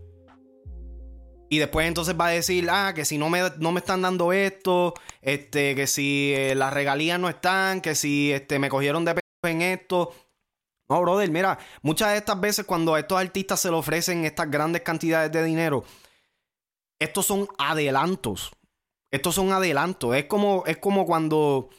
Y 1.50 1.58
después 1.58 1.86
entonces 1.86 2.14
va 2.18 2.26
a 2.26 2.30
decir, 2.30 2.68
ah, 2.70 2.92
que 2.94 3.04
si 3.04 3.16
no 3.16 3.30
me, 3.30 3.40
no 3.58 3.72
me 3.72 3.80
están 3.80 4.02
dando 4.02 4.32
esto, 4.32 4.94
este, 5.22 5.74
que 5.74 5.86
si 5.86 6.32
eh, 6.34 6.54
las 6.54 6.72
regalías 6.72 7.18
no 7.18 7.28
están, 7.28 7.80
que 7.80 7.94
si 7.94 8.32
este, 8.32 8.58
me 8.58 8.68
cogieron 8.68 9.04
de 9.04 9.14
peso 9.14 9.24
en 9.44 9.62
esto. 9.62 10.12
No, 10.90 11.00
brother, 11.00 11.30
mira, 11.30 11.58
muchas 11.82 12.12
de 12.12 12.18
estas 12.18 12.38
veces 12.40 12.66
cuando 12.66 12.94
a 12.94 13.00
estos 13.00 13.18
artistas 13.18 13.60
se 13.60 13.70
le 13.70 13.76
ofrecen 13.76 14.24
estas 14.24 14.50
grandes 14.50 14.82
cantidades 14.82 15.32
de 15.32 15.42
dinero, 15.42 15.84
estos 16.98 17.26
son 17.26 17.48
adelantos. 17.58 18.50
Estos 19.10 19.34
son 19.34 19.52
adelantos. 19.52 20.14
Es 20.16 20.26
como, 20.26 20.64
es 20.66 20.76
como 20.76 21.06
cuando 21.06 21.70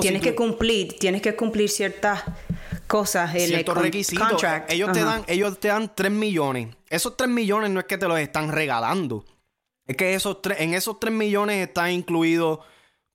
tienes 0.00 0.22
que 0.22 0.34
cumplir, 0.34 0.98
tienes 0.98 1.22
que 1.22 1.36
cumplir 1.36 1.68
ciertas 1.68 2.22
cosas 2.86 3.34
en 3.34 3.48
ciertos 3.48 3.76
requisitos. 3.76 4.42
Ellos 4.68 4.92
te 4.92 5.04
dan, 5.04 5.24
ellos 5.26 5.58
te 5.58 5.68
dan 5.68 5.92
3 5.94 6.10
millones. 6.10 6.76
Esos 6.88 7.16
3 7.16 7.28
millones 7.28 7.70
no 7.70 7.80
es 7.80 7.86
que 7.86 7.98
te 7.98 8.08
los 8.08 8.18
están 8.18 8.52
regalando. 8.52 9.24
Es 9.86 9.96
que 9.96 10.14
esos 10.14 10.38
en 10.58 10.74
esos 10.74 10.98
3 10.98 11.12
millones 11.12 11.66
está 11.66 11.90
incluido 11.90 12.60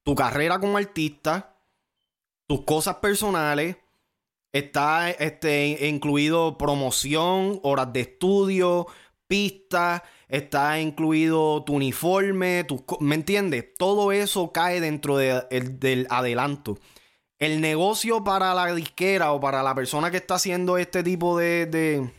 tu 0.04 0.16
carrera 0.16 0.60
como 0.60 0.78
artista, 0.78 1.58
tus 2.48 2.64
cosas 2.64 2.96
personales, 2.96 3.78
está 4.52 5.10
este, 5.12 5.88
incluido 5.88 6.58
promoción, 6.58 7.60
horas 7.64 7.92
de 7.94 8.02
estudio, 8.02 8.88
pistas, 9.28 10.02
está 10.32 10.80
incluido 10.80 11.64
tu 11.66 11.74
uniforme, 11.76 12.66
¿me 13.02 13.16
entiendes? 13.16 13.66
Todo 13.78 14.14
eso 14.14 14.54
cae 14.54 14.80
dentro 14.80 15.18
del 15.18 16.08
adelanto. 16.10 16.80
El 17.38 17.60
negocio 17.60 18.24
para 18.24 18.54
la 18.54 18.74
disquera 18.74 19.34
o 19.34 19.42
para 19.42 19.62
la 19.62 19.76
persona 19.76 20.10
que 20.10 20.18
está 20.18 20.36
haciendo 20.36 20.78
este 20.78 21.04
tipo 21.04 21.38
de, 21.38 21.66
de, 21.66 22.10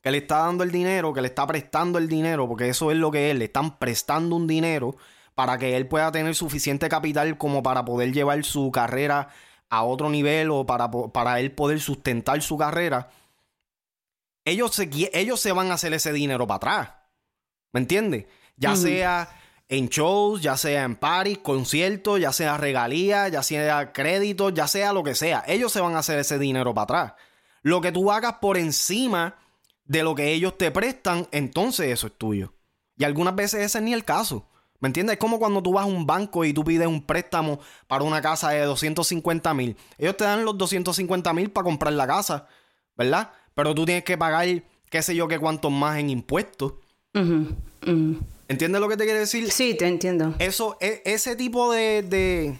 que 0.00 0.10
le 0.12 0.18
está 0.18 0.38
dando 0.38 0.62
el 0.62 0.70
dinero, 0.70 1.12
que 1.12 1.22
le 1.22 1.28
está 1.28 1.44
prestando 1.46 1.98
el 1.98 2.08
dinero, 2.08 2.46
porque 2.46 2.68
eso 2.68 2.92
es 2.92 2.98
lo 2.98 3.10
que 3.10 3.30
es, 3.30 3.36
le 3.36 3.46
están 3.46 3.78
prestando 3.78 4.36
un 4.36 4.46
dinero 4.46 4.96
para 5.34 5.58
que 5.58 5.76
él 5.76 5.88
pueda 5.88 6.12
tener 6.12 6.36
suficiente 6.36 6.88
capital 6.88 7.36
como 7.36 7.64
para 7.64 7.84
poder 7.84 8.12
llevar 8.12 8.44
su 8.44 8.70
carrera 8.70 9.28
a 9.70 9.82
otro 9.82 10.08
nivel 10.08 10.50
o 10.50 10.64
para, 10.66 10.88
para 10.90 11.40
él 11.40 11.50
poder 11.50 11.80
sustentar 11.80 12.40
su 12.42 12.56
carrera. 12.56 13.10
Ellos 14.44 14.72
se, 14.72 14.88
ellos 15.14 15.40
se 15.40 15.50
van 15.50 15.72
a 15.72 15.74
hacer 15.74 15.92
ese 15.94 16.12
dinero 16.12 16.46
para 16.46 16.56
atrás. 16.56 16.95
¿Me 17.76 17.80
entiendes? 17.80 18.24
Ya 18.56 18.74
sea 18.74 19.28
en 19.68 19.90
shows, 19.90 20.40
ya 20.40 20.56
sea 20.56 20.84
en 20.84 20.96
parties, 20.96 21.36
conciertos, 21.36 22.18
ya 22.18 22.32
sea 22.32 22.56
regalías, 22.56 23.30
ya 23.30 23.42
sea 23.42 23.92
créditos, 23.92 24.54
ya 24.54 24.66
sea 24.66 24.94
lo 24.94 25.04
que 25.04 25.14
sea. 25.14 25.44
Ellos 25.46 25.72
se 25.72 25.82
van 25.82 25.94
a 25.94 25.98
hacer 25.98 26.18
ese 26.18 26.38
dinero 26.38 26.72
para 26.72 26.84
atrás. 26.84 27.12
Lo 27.60 27.82
que 27.82 27.92
tú 27.92 28.10
hagas 28.10 28.36
por 28.40 28.56
encima 28.56 29.36
de 29.84 30.02
lo 30.02 30.14
que 30.14 30.32
ellos 30.32 30.56
te 30.56 30.70
prestan, 30.70 31.28
entonces 31.32 31.92
eso 31.92 32.06
es 32.06 32.14
tuyo. 32.16 32.54
Y 32.96 33.04
algunas 33.04 33.36
veces 33.36 33.60
ese 33.60 33.76
es 33.76 33.84
ni 33.84 33.92
el 33.92 34.06
caso. 34.06 34.48
¿Me 34.80 34.86
entiendes? 34.86 35.12
Es 35.12 35.20
como 35.20 35.38
cuando 35.38 35.62
tú 35.62 35.74
vas 35.74 35.84
a 35.84 35.86
un 35.86 36.06
banco 36.06 36.46
y 36.46 36.54
tú 36.54 36.64
pides 36.64 36.86
un 36.86 37.04
préstamo 37.04 37.60
para 37.88 38.04
una 38.04 38.22
casa 38.22 38.52
de 38.52 38.62
250 38.62 39.52
mil. 39.52 39.76
Ellos 39.98 40.16
te 40.16 40.24
dan 40.24 40.46
los 40.46 40.56
250 40.56 41.30
mil 41.34 41.50
para 41.50 41.64
comprar 41.66 41.92
la 41.92 42.06
casa, 42.06 42.46
¿verdad? 42.96 43.32
Pero 43.52 43.74
tú 43.74 43.84
tienes 43.84 44.04
que 44.04 44.16
pagar, 44.16 44.46
qué 44.88 45.02
sé 45.02 45.14
yo, 45.14 45.28
qué 45.28 45.38
cuántos 45.38 45.70
más 45.70 45.98
en 45.98 46.08
impuestos. 46.08 46.72
¿Entiendes 48.48 48.80
lo 48.80 48.88
que 48.88 48.96
te 48.96 49.04
quiere 49.04 49.20
decir? 49.20 49.50
Sí, 49.50 49.74
te 49.74 49.86
entiendo. 49.86 50.34
Eso, 50.38 50.76
e, 50.80 51.02
ese 51.04 51.36
tipo 51.36 51.72
de, 51.72 52.02
de 52.02 52.58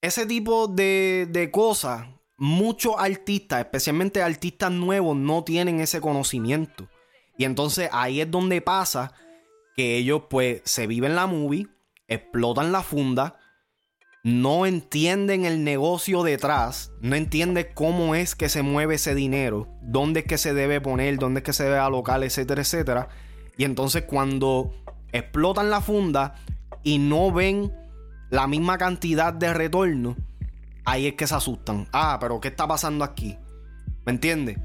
ese 0.00 0.26
tipo 0.26 0.68
de, 0.68 1.26
de 1.30 1.50
cosas, 1.50 2.06
muchos 2.36 2.94
artistas, 2.98 3.60
especialmente 3.60 4.22
artistas 4.22 4.70
nuevos, 4.70 5.16
no 5.16 5.44
tienen 5.44 5.80
ese 5.80 6.00
conocimiento. 6.00 6.88
Y 7.36 7.44
entonces 7.44 7.88
ahí 7.92 8.20
es 8.20 8.30
donde 8.30 8.60
pasa 8.60 9.12
que 9.76 9.96
ellos 9.96 10.22
pues 10.28 10.62
se 10.64 10.86
viven 10.86 11.14
la 11.14 11.26
movie, 11.26 11.68
explotan 12.08 12.72
la 12.72 12.82
funda, 12.82 13.38
no 14.24 14.66
entienden 14.66 15.44
el 15.44 15.62
negocio 15.62 16.22
detrás, 16.22 16.90
no 17.00 17.14
entienden 17.16 17.68
cómo 17.74 18.14
es 18.14 18.34
que 18.34 18.48
se 18.48 18.62
mueve 18.62 18.96
ese 18.96 19.14
dinero, 19.14 19.68
dónde 19.82 20.20
es 20.20 20.26
que 20.26 20.38
se 20.38 20.54
debe 20.54 20.80
poner, 20.80 21.18
dónde 21.18 21.38
es 21.38 21.44
que 21.44 21.52
se 21.52 21.64
debe 21.64 21.78
alocar, 21.78 22.22
etcétera, 22.24 22.62
etcétera. 22.62 23.08
Y 23.58 23.64
entonces 23.64 24.04
cuando 24.04 24.72
explotan 25.12 25.68
la 25.68 25.82
funda 25.82 26.36
y 26.82 26.98
no 26.98 27.30
ven 27.30 27.70
la 28.30 28.46
misma 28.46 28.78
cantidad 28.78 29.34
de 29.34 29.52
retorno, 29.52 30.16
ahí 30.84 31.08
es 31.08 31.14
que 31.14 31.26
se 31.26 31.34
asustan. 31.34 31.86
Ah, 31.92 32.16
pero 32.18 32.40
¿qué 32.40 32.48
está 32.48 32.66
pasando 32.66 33.04
aquí? 33.04 33.36
¿Me 34.06 34.12
entiendes? 34.12 34.58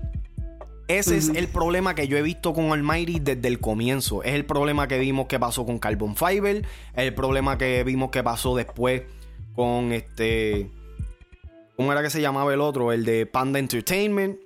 Ese 0.87 1.17
es 1.17 1.29
el 1.29 1.47
problema 1.47 1.95
que 1.95 2.07
yo 2.07 2.17
he 2.17 2.21
visto 2.21 2.53
con 2.53 2.71
Almighty 2.71 3.19
desde 3.19 3.47
el 3.47 3.59
comienzo. 3.59 4.21
Es 4.21 4.33
el 4.33 4.45
problema 4.45 4.87
que 4.87 4.99
vimos 4.99 5.27
que 5.27 5.39
pasó 5.39 5.65
con 5.65 5.79
Carbon 5.79 6.15
Fiber. 6.15 6.57
Es 6.57 6.63
el 7.03 7.13
problema 7.13 7.57
que 7.57 7.83
vimos 7.83 8.11
que 8.11 8.21
pasó 8.21 8.55
después 8.55 9.03
con 9.55 9.93
este. 9.93 10.69
¿Cómo 11.77 11.91
era 11.91 12.03
que 12.03 12.09
se 12.09 12.21
llamaba 12.21 12.53
el 12.53 12.61
otro? 12.61 12.91
El 12.91 13.05
de 13.05 13.25
Panda 13.25 13.59
Entertainment. 13.59 14.37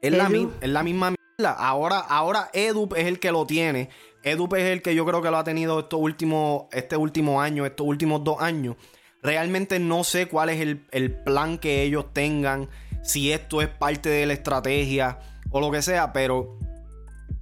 Es, 0.00 0.12
la, 0.12 0.30
es 0.60 0.68
la, 0.68 0.82
misma. 0.82 1.14
Ahora, 1.46 2.00
ahora 2.00 2.50
Edup 2.52 2.94
es 2.96 3.06
el 3.06 3.20
que 3.20 3.30
lo 3.30 3.46
tiene. 3.46 3.90
Edup 4.24 4.54
es 4.54 4.64
el 4.64 4.82
que 4.82 4.96
yo 4.96 5.06
creo 5.06 5.22
que 5.22 5.30
lo 5.30 5.36
ha 5.36 5.44
tenido 5.44 5.78
estos 5.78 6.00
últimos, 6.00 6.64
este 6.72 6.96
último 6.96 7.40
año, 7.40 7.64
estos 7.64 7.86
últimos 7.86 8.24
dos 8.24 8.40
años. 8.40 8.74
Realmente 9.22 9.78
no 9.78 10.02
sé 10.02 10.26
cuál 10.26 10.48
es 10.48 10.60
el, 10.60 10.84
el 10.90 11.12
plan 11.12 11.58
que 11.58 11.82
ellos 11.82 12.06
tengan. 12.12 12.68
Si 13.04 13.30
esto 13.30 13.62
es 13.62 13.68
parte 13.68 14.08
de 14.08 14.26
la 14.26 14.32
estrategia 14.32 15.20
o 15.50 15.60
lo 15.60 15.70
que 15.70 15.80
sea, 15.80 16.12
pero 16.12 16.58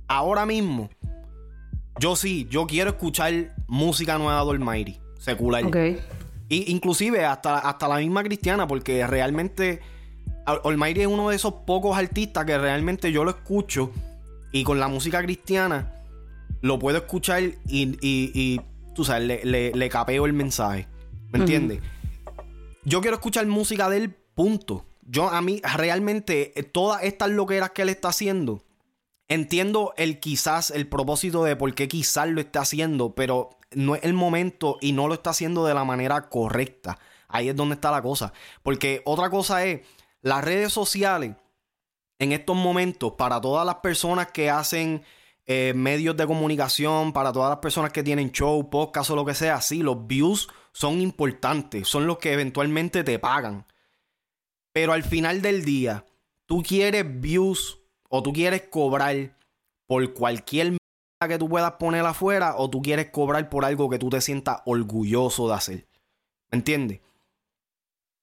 ahora 0.09 0.45
mismo, 0.45 0.91
yo 1.99 2.17
sí, 2.17 2.47
yo 2.51 2.67
quiero 2.67 2.91
escuchar 2.91 3.55
música 3.67 4.19
nueva 4.19 4.45
de 4.45 4.51
Almighty, 4.51 5.01
secular. 5.19 5.65
Ok. 5.65 5.77
Y 6.51 6.71
inclusive 6.71 7.25
hasta, 7.25 7.61
hasta 7.61 7.89
la 7.89 7.97
misma 7.97 8.23
cristiana, 8.23 8.67
porque 8.67 9.07
realmente 9.07 9.81
Almighty 10.47 11.03
es 11.03 11.07
uno 11.07 11.31
de 11.31 11.37
esos 11.37 11.53
pocos 11.67 11.97
artistas 11.97 12.45
que 12.45 12.57
realmente 12.57 13.13
yo 13.13 13.25
lo 13.25 13.31
escucho 13.31 13.91
y 14.53 14.65
con 14.65 14.79
la 14.79 14.89
música 14.89 15.23
cristiana 15.23 15.93
lo 16.63 16.79
puedo 16.79 16.99
escuchar 16.99 17.43
y, 17.43 17.97
y, 18.01 18.61
tú 18.95 19.05
sabes, 19.05 19.45
le, 19.45 19.73
le, 19.73 19.89
capeo 19.89 20.27
el 20.27 20.33
mensaje. 20.33 20.89
¿Me 21.31 21.41
entiendes? 21.41 21.81
Yo 22.85 23.01
quiero 23.01 23.17
escuchar 23.17 23.47
música 23.47 23.89
del 23.91 24.11
punto. 24.11 24.87
Yo, 25.03 25.29
a 25.29 25.43
mí, 25.43 25.61
realmente, 25.77 26.59
eh, 26.59 26.63
todas 26.63 27.03
estas 27.03 27.31
loqueras 27.31 27.71
que 27.71 27.83
él 27.83 27.89
está 27.89 28.09
haciendo, 28.09 28.63
entiendo 29.29 29.93
el 29.97 30.19
quizás, 30.21 30.71
el 30.71 30.89
propósito 30.89 31.45
de 31.45 31.57
por 31.57 31.75
qué 31.75 31.89
quizás 31.89 32.29
lo 32.29 32.41
está 32.41 32.61
haciendo, 32.61 33.15
pero 33.15 33.59
no 33.73 33.97
es 33.97 34.05
el 34.05 34.15
momento 34.15 34.79
y 34.81 34.93
no 34.93 35.09
lo 35.09 35.15
está 35.15 35.31
haciendo 35.31 35.67
de 35.67 35.75
la 35.75 35.85
manera 35.85 36.29
correcta. 36.29 36.99
Ahí 37.29 37.49
es 37.49 37.57
donde 37.57 37.75
está 37.75 37.91
la 37.91 38.03
cosa. 38.03 38.33
Porque 38.63 39.03
otra 39.05 39.31
cosa 39.31 39.65
es, 39.65 39.81
las 40.23 40.45
redes 40.45 40.73
sociales, 40.73 41.37
en 42.19 42.33
estos 42.33 42.57
momentos, 42.57 43.13
para 43.13 43.41
todas 43.41 43.67
las 43.67 43.77
personas 43.77 44.29
que 44.33 44.51
hacen 44.51 45.03
eh, 45.45 45.73
medios 45.77 46.17
de 46.17 46.27
comunicación, 46.27 47.13
para 47.13 47.33
todas 47.33 47.51
las 47.51 47.59
personas 47.59 47.93
que 47.93 48.03
tienen 48.03 48.33
show, 48.33 48.69
podcast 48.69 49.11
o 49.11 49.17
lo 49.17 49.25
que 49.25 49.35
sea, 49.35 49.61
sí, 49.61 49.83
los 49.83 50.07
views 50.07 50.49
son 50.73 51.01
importantes, 51.01 51.89
son 51.89 52.07
los 52.07 52.19
que 52.19 52.33
eventualmente 52.33 53.05
te 53.05 53.19
pagan. 53.19 53.67
Pero 54.73 54.93
al 54.93 55.05
final 55.05 55.43
del 55.43 55.65
día, 55.65 56.05
tú 56.47 56.63
quieres 56.63 57.05
views 57.21 57.79
o 58.09 58.23
tú 58.23 58.33
quieres 58.33 58.63
cobrar 58.69 59.37
por 59.87 60.13
cualquier 60.15 60.77
que 61.27 61.39
tú 61.39 61.49
puedas 61.49 61.73
poner 61.73 62.05
afuera 62.05 62.57
o 62.57 62.69
tú 62.69 62.83
quieres 62.83 63.11
cobrar 63.11 63.49
por 63.49 63.65
algo 63.65 63.89
que 63.89 63.99
tú 63.99 64.11
te 64.11 64.21
sientas 64.21 64.61
orgulloso 64.67 65.49
de 65.49 65.55
hacer. 65.55 65.87
¿Me 66.51 66.59
entiendes? 66.59 67.01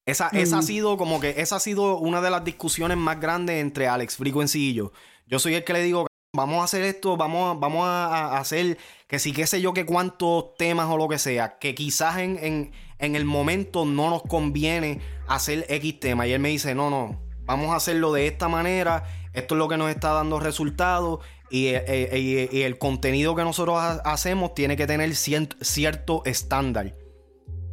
Esa, 0.06 0.28
esa, 0.28 0.58
ha 0.58 0.60
mm. 0.60 0.64
sido 0.64 0.96
como 0.96 1.18
que 1.18 1.34
esa 1.38 1.56
ha 1.56 1.60
sido 1.60 1.98
una 1.98 2.20
de 2.20 2.30
las 2.30 2.44
discusiones 2.44 2.98
más 2.98 3.20
grandes 3.20 3.60
entre 3.60 3.88
Alex 3.88 4.16
Frequency 4.16 4.70
y 4.70 4.74
yo. 4.74 4.92
Yo 5.26 5.38
soy 5.38 5.54
el 5.54 5.64
que 5.64 5.72
le 5.72 5.82
digo, 5.82 6.06
vamos 6.34 6.60
a 6.60 6.64
hacer 6.64 6.82
esto, 6.82 7.16
vamos, 7.16 7.58
vamos 7.58 7.86
a, 7.86 8.36
hacer 8.36 8.76
que 9.06 9.18
si 9.18 9.32
qué 9.32 9.46
sé 9.46 9.62
yo 9.62 9.72
que 9.72 9.86
cuántos 9.86 10.56
temas 10.56 10.90
o 10.90 10.98
lo 10.98 11.08
que 11.08 11.18
sea, 11.18 11.58
que 11.58 11.74
quizás 11.74 12.18
en, 12.18 12.38
en, 12.42 12.72
en 12.98 13.16
el 13.16 13.24
momento 13.24 13.86
no 13.86 14.10
nos 14.10 14.22
conviene 14.22 15.00
hacer 15.26 15.64
X 15.68 16.00
tema. 16.00 16.26
Y 16.26 16.32
él 16.32 16.40
me 16.40 16.50
dice, 16.50 16.74
no, 16.74 16.90
no, 16.90 17.20
vamos 17.46 17.72
a 17.72 17.76
hacerlo 17.76 18.12
de 18.12 18.26
esta 18.26 18.48
manera, 18.48 19.04
esto 19.32 19.54
es 19.54 19.58
lo 19.58 19.68
que 19.68 19.76
nos 19.76 19.90
está 19.90 20.12
dando 20.12 20.38
resultados 20.40 21.20
y, 21.50 21.68
eh, 21.68 21.84
eh, 21.86 22.48
y, 22.50 22.62
el 22.62 22.78
contenido 22.78 23.34
que 23.34 23.42
nosotros 23.42 23.78
hacemos 24.04 24.54
tiene 24.54 24.76
que 24.76 24.86
tener 24.86 25.14
cierto 25.14 26.22
estándar. 26.24 26.96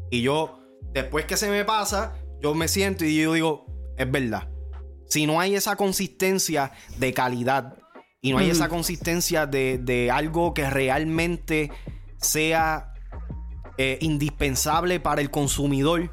Y 0.09 0.21
yo, 0.21 0.59
después 0.93 1.25
que 1.25 1.37
se 1.37 1.49
me 1.49 1.65
pasa, 1.65 2.13
yo 2.41 2.53
me 2.53 2.67
siento 2.67 3.05
y 3.05 3.15
yo 3.15 3.33
digo, 3.33 3.65
es 3.97 4.09
verdad. 4.09 4.49
Si 5.07 5.25
no 5.25 5.39
hay 5.39 5.55
esa 5.55 5.75
consistencia 5.75 6.71
de 6.97 7.13
calidad 7.13 7.77
y 8.21 8.31
no 8.31 8.37
hay 8.37 8.49
esa 8.49 8.69
consistencia 8.69 9.45
de, 9.45 10.09
algo 10.11 10.53
que 10.53 10.69
realmente 10.69 11.71
sea 12.17 12.93
eh, 13.77 13.97
indispensable 14.01 14.99
para 14.99 15.21
el 15.21 15.29
consumidor, 15.29 16.11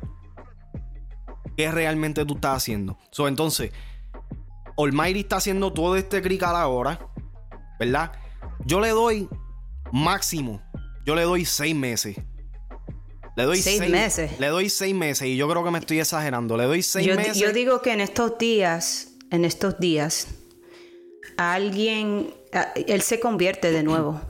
¿qué 1.56 1.70
realmente 1.70 2.24
tú 2.24 2.34
estás 2.34 2.56
haciendo? 2.56 2.98
So, 3.10 3.28
entonces, 3.28 3.72
Almighty 4.76 5.20
está 5.20 5.36
haciendo 5.36 5.72
todo 5.72 5.96
este 5.96 6.22
crical 6.22 6.56
ahora, 6.56 7.10
¿verdad? 7.78 8.12
Yo 8.64 8.80
le 8.80 8.90
doy 8.90 9.28
máximo, 9.92 10.62
yo 11.04 11.14
le 11.14 11.22
doy 11.22 11.44
seis 11.44 11.74
meses. 11.74 12.16
Le 13.38 13.44
doy 13.44 13.62
seis, 13.62 13.88
meses. 13.88 14.32
Le 14.40 14.48
doy 14.48 14.68
seis 14.68 14.92
meses 14.92 15.28
y 15.28 15.36
yo 15.36 15.48
creo 15.48 15.62
que 15.62 15.70
me 15.70 15.78
estoy 15.78 16.00
exagerando. 16.00 16.56
Le 16.56 16.64
doy 16.64 16.82
seis 16.82 17.06
meses. 17.14 17.38
Yo 17.38 17.52
digo 17.52 17.80
que 17.82 17.92
en 17.92 18.00
estos 18.00 18.36
días, 18.36 19.10
en 19.30 19.44
estos 19.44 19.78
días, 19.78 20.26
alguien, 21.36 22.34
él 22.88 23.00
se 23.02 23.20
convierte 23.20 23.70
de 23.70 23.84
nuevo. 23.84 24.20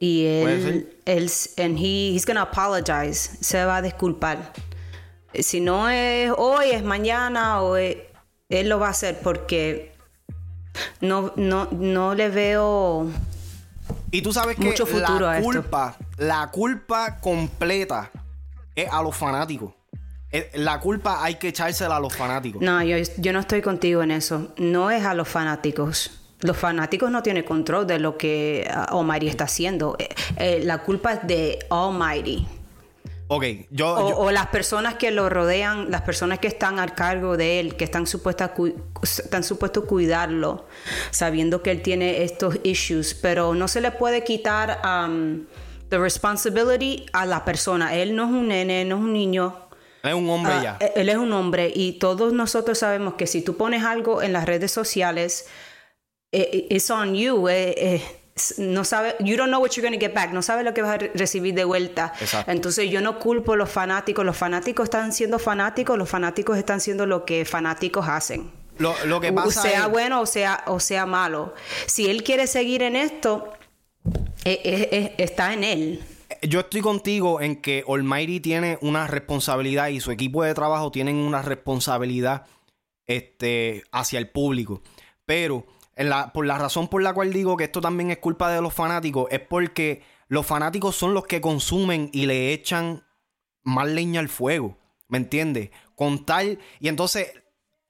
Y 0.00 0.24
él, 0.24 0.96
él, 1.04 1.30
and 1.58 1.78
he, 1.78 2.14
he's 2.14 2.24
gonna 2.24 2.40
apologize, 2.40 3.36
se 3.42 3.62
va 3.66 3.76
a 3.76 3.82
disculpar. 3.82 4.54
Si 5.38 5.60
no 5.60 5.90
es 5.90 6.32
hoy, 6.34 6.70
es 6.70 6.82
mañana, 6.82 7.60
o 7.60 7.76
él 7.76 7.98
lo 8.48 8.78
va 8.78 8.86
a 8.86 8.90
hacer 8.90 9.18
porque 9.22 9.92
no, 11.02 11.34
no, 11.36 11.68
no 11.70 12.14
le 12.14 12.30
veo 12.30 13.10
y 14.10 14.22
tú 14.22 14.32
sabes 14.32 14.56
que 14.56 14.64
mucho 14.64 14.86
futuro 14.86 15.26
la 15.26 15.42
culpa, 15.42 15.96
la 16.16 16.50
culpa 16.50 17.20
completa 17.20 18.10
es 18.74 18.88
a 18.90 19.02
los 19.02 19.16
fanáticos. 19.16 19.72
La 20.54 20.80
culpa 20.80 21.22
hay 21.22 21.36
que 21.36 21.48
echársela 21.48 21.96
a 21.96 22.00
los 22.00 22.14
fanáticos. 22.14 22.60
No, 22.60 22.82
yo, 22.82 22.96
yo 23.18 23.32
no 23.32 23.40
estoy 23.40 23.62
contigo 23.62 24.02
en 24.02 24.10
eso. 24.10 24.52
No 24.56 24.90
es 24.90 25.04
a 25.04 25.14
los 25.14 25.28
fanáticos. 25.28 26.10
Los 26.40 26.56
fanáticos 26.56 27.10
no 27.10 27.22
tienen 27.22 27.44
control 27.44 27.86
de 27.86 27.98
lo 27.98 28.18
que 28.18 28.68
uh, 28.68 28.98
Almighty 28.98 29.28
está 29.28 29.44
haciendo. 29.44 29.96
Eh, 29.98 30.08
eh, 30.36 30.60
la 30.64 30.78
culpa 30.78 31.14
es 31.14 31.26
de 31.26 31.58
Almighty. 31.70 32.46
Ok, 33.28 33.44
yo 33.70 33.94
o, 33.94 34.30
las 34.30 34.48
personas 34.48 34.96
que 34.96 35.10
lo 35.10 35.30
rodean, 35.30 35.90
las 35.90 36.02
personas 36.02 36.40
que 36.40 36.48
están 36.48 36.78
al 36.78 36.94
cargo 36.94 37.38
de 37.38 37.58
él, 37.58 37.74
que 37.76 37.84
están 37.84 38.06
supuestas 38.06 38.50
están 39.02 39.42
supuestos 39.42 39.84
a 39.84 39.86
cuidarlo, 39.86 40.66
sabiendo 41.10 41.62
que 41.62 41.70
él 41.70 41.80
tiene 41.80 42.22
estos 42.22 42.58
issues, 42.64 43.14
pero 43.14 43.54
no 43.54 43.66
se 43.66 43.80
le 43.80 43.92
puede 43.92 44.24
quitar 44.24 44.78
um, 44.84 45.46
the 45.88 45.98
responsibility 45.98 47.06
a 47.12 47.26
la 47.26 47.44
persona. 47.44 47.94
Él 47.94 48.16
no 48.16 48.24
es 48.24 48.30
un 48.30 48.48
nene, 48.48 48.84
no 48.84 48.96
es 48.96 49.02
un 49.02 49.12
niño. 49.12 49.68
Es 50.02 50.14
un 50.14 50.28
hombre 50.28 50.52
ah, 50.52 50.62
ya. 50.62 50.86
Él 50.94 51.08
es 51.08 51.16
un 51.16 51.32
hombre 51.32 51.72
y 51.74 51.94
todos 51.94 52.32
nosotros 52.32 52.78
sabemos 52.78 53.14
que 53.14 53.26
si 53.26 53.42
tú 53.42 53.56
pones 53.56 53.84
algo 53.84 54.22
en 54.22 54.32
las 54.32 54.44
redes 54.44 54.70
sociales, 54.70 55.46
eh, 56.32 56.66
it's 56.70 56.90
on 56.90 57.14
you. 57.14 57.48
Eh, 57.48 57.74
eh 57.76 58.20
no 58.58 58.84
sabe, 58.84 59.14
you 59.20 59.36
don't 59.36 59.48
know 59.48 59.60
what 59.60 59.70
you're 59.70 59.88
going 59.88 59.96
to 59.96 60.04
get 60.04 60.12
back, 60.12 60.32
no 60.32 60.42
sabe 60.42 60.64
lo 60.64 60.74
que 60.74 60.82
vas 60.82 60.94
a 60.94 60.98
recibir 61.14 61.54
de 61.54 61.64
vuelta. 61.64 62.12
Entonces 62.46 62.90
yo 62.90 63.00
no 63.00 63.18
culpo 63.18 63.52
a 63.52 63.56
los 63.56 63.70
fanáticos, 63.70 64.24
los 64.24 64.36
fanáticos 64.36 64.84
están 64.84 65.12
siendo 65.12 65.38
fanáticos, 65.38 65.96
los 65.96 66.08
fanáticos 66.08 66.58
están 66.58 66.78
haciendo 66.78 67.06
lo 67.06 67.24
que 67.24 67.44
fanáticos 67.44 68.08
hacen. 68.08 68.50
Lo, 68.78 69.20
que 69.20 69.32
pasa 69.32 69.62
sea 69.62 69.86
bueno 69.86 70.20
o 70.20 70.26
sea, 70.26 70.64
o 70.66 70.80
sea 70.80 71.06
malo. 71.06 71.54
Si 71.86 72.10
él 72.10 72.24
quiere 72.24 72.48
seguir 72.48 72.82
en 72.82 72.96
esto, 72.96 73.52
eh, 74.44 74.60
eh, 74.64 74.88
eh, 74.92 75.14
está 75.18 75.52
en 75.52 75.64
él. 75.64 76.04
Yo 76.42 76.60
estoy 76.60 76.80
contigo 76.80 77.40
en 77.40 77.56
que 77.56 77.84
Almighty 77.88 78.40
tiene 78.40 78.78
una 78.82 79.06
responsabilidad 79.06 79.88
y 79.88 80.00
su 80.00 80.10
equipo 80.10 80.42
de 80.42 80.54
trabajo 80.54 80.90
tienen 80.90 81.16
una 81.16 81.42
responsabilidad 81.42 82.46
este, 83.06 83.84
hacia 83.92 84.18
el 84.18 84.28
público. 84.28 84.82
Pero 85.24 85.66
por 86.32 86.44
la 86.44 86.58
razón 86.58 86.88
por 86.88 87.02
la 87.02 87.14
cual 87.14 87.32
digo 87.32 87.56
que 87.56 87.64
esto 87.64 87.80
también 87.80 88.10
es 88.10 88.18
culpa 88.18 88.50
de 88.50 88.60
los 88.60 88.74
fanáticos 88.74 89.28
es 89.30 89.38
porque 89.40 90.02
los 90.26 90.44
fanáticos 90.44 90.96
son 90.96 91.14
los 91.14 91.24
que 91.26 91.40
consumen 91.40 92.10
y 92.12 92.26
le 92.26 92.52
echan 92.52 93.04
más 93.62 93.88
leña 93.88 94.20
al 94.20 94.28
fuego. 94.28 94.76
¿Me 95.08 95.18
entiendes? 95.18 95.70
Con 95.94 96.26
tal. 96.26 96.58
Y 96.80 96.88
entonces, 96.88 97.32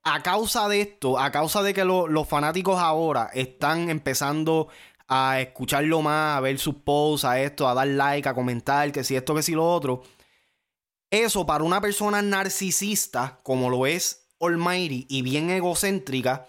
a 0.03 0.23
causa 0.23 0.69
de 0.69 0.83
esto, 0.83 1.19
a 1.19 1.31
causa 1.33 1.63
de 1.63 1.73
que 1.75 1.85
los 1.85 2.29
fanáticos 2.29 2.79
ahora 2.79 3.31
están 3.33 3.89
empezando 3.89 4.69
a 5.09 5.41
escucharlo 5.41 6.03
más, 6.03 6.39
a 6.39 6.41
ver 6.41 6.59
sus 6.59 6.77
posts, 6.77 7.25
a 7.25 7.41
esto, 7.41 7.69
a 7.69 7.75
dar 7.75 7.87
like, 7.87 8.29
a 8.29 8.35
comentar, 8.35 8.91
que 8.93 9.05
si 9.05 9.17
esto, 9.17 9.35
que 9.35 9.43
si 9.43 9.53
lo 9.53 9.71
otro. 9.71 10.03
Eso 11.11 11.47
para 11.47 11.65
una 11.65 11.81
persona 11.81 12.23
narcisista, 12.23 13.41
como 13.43 13.71
lo 13.71 13.87
es 13.87 14.27
Almighty, 14.41 15.07
y 15.09 15.23
bien 15.23 15.51
egocéntrica, 15.51 16.49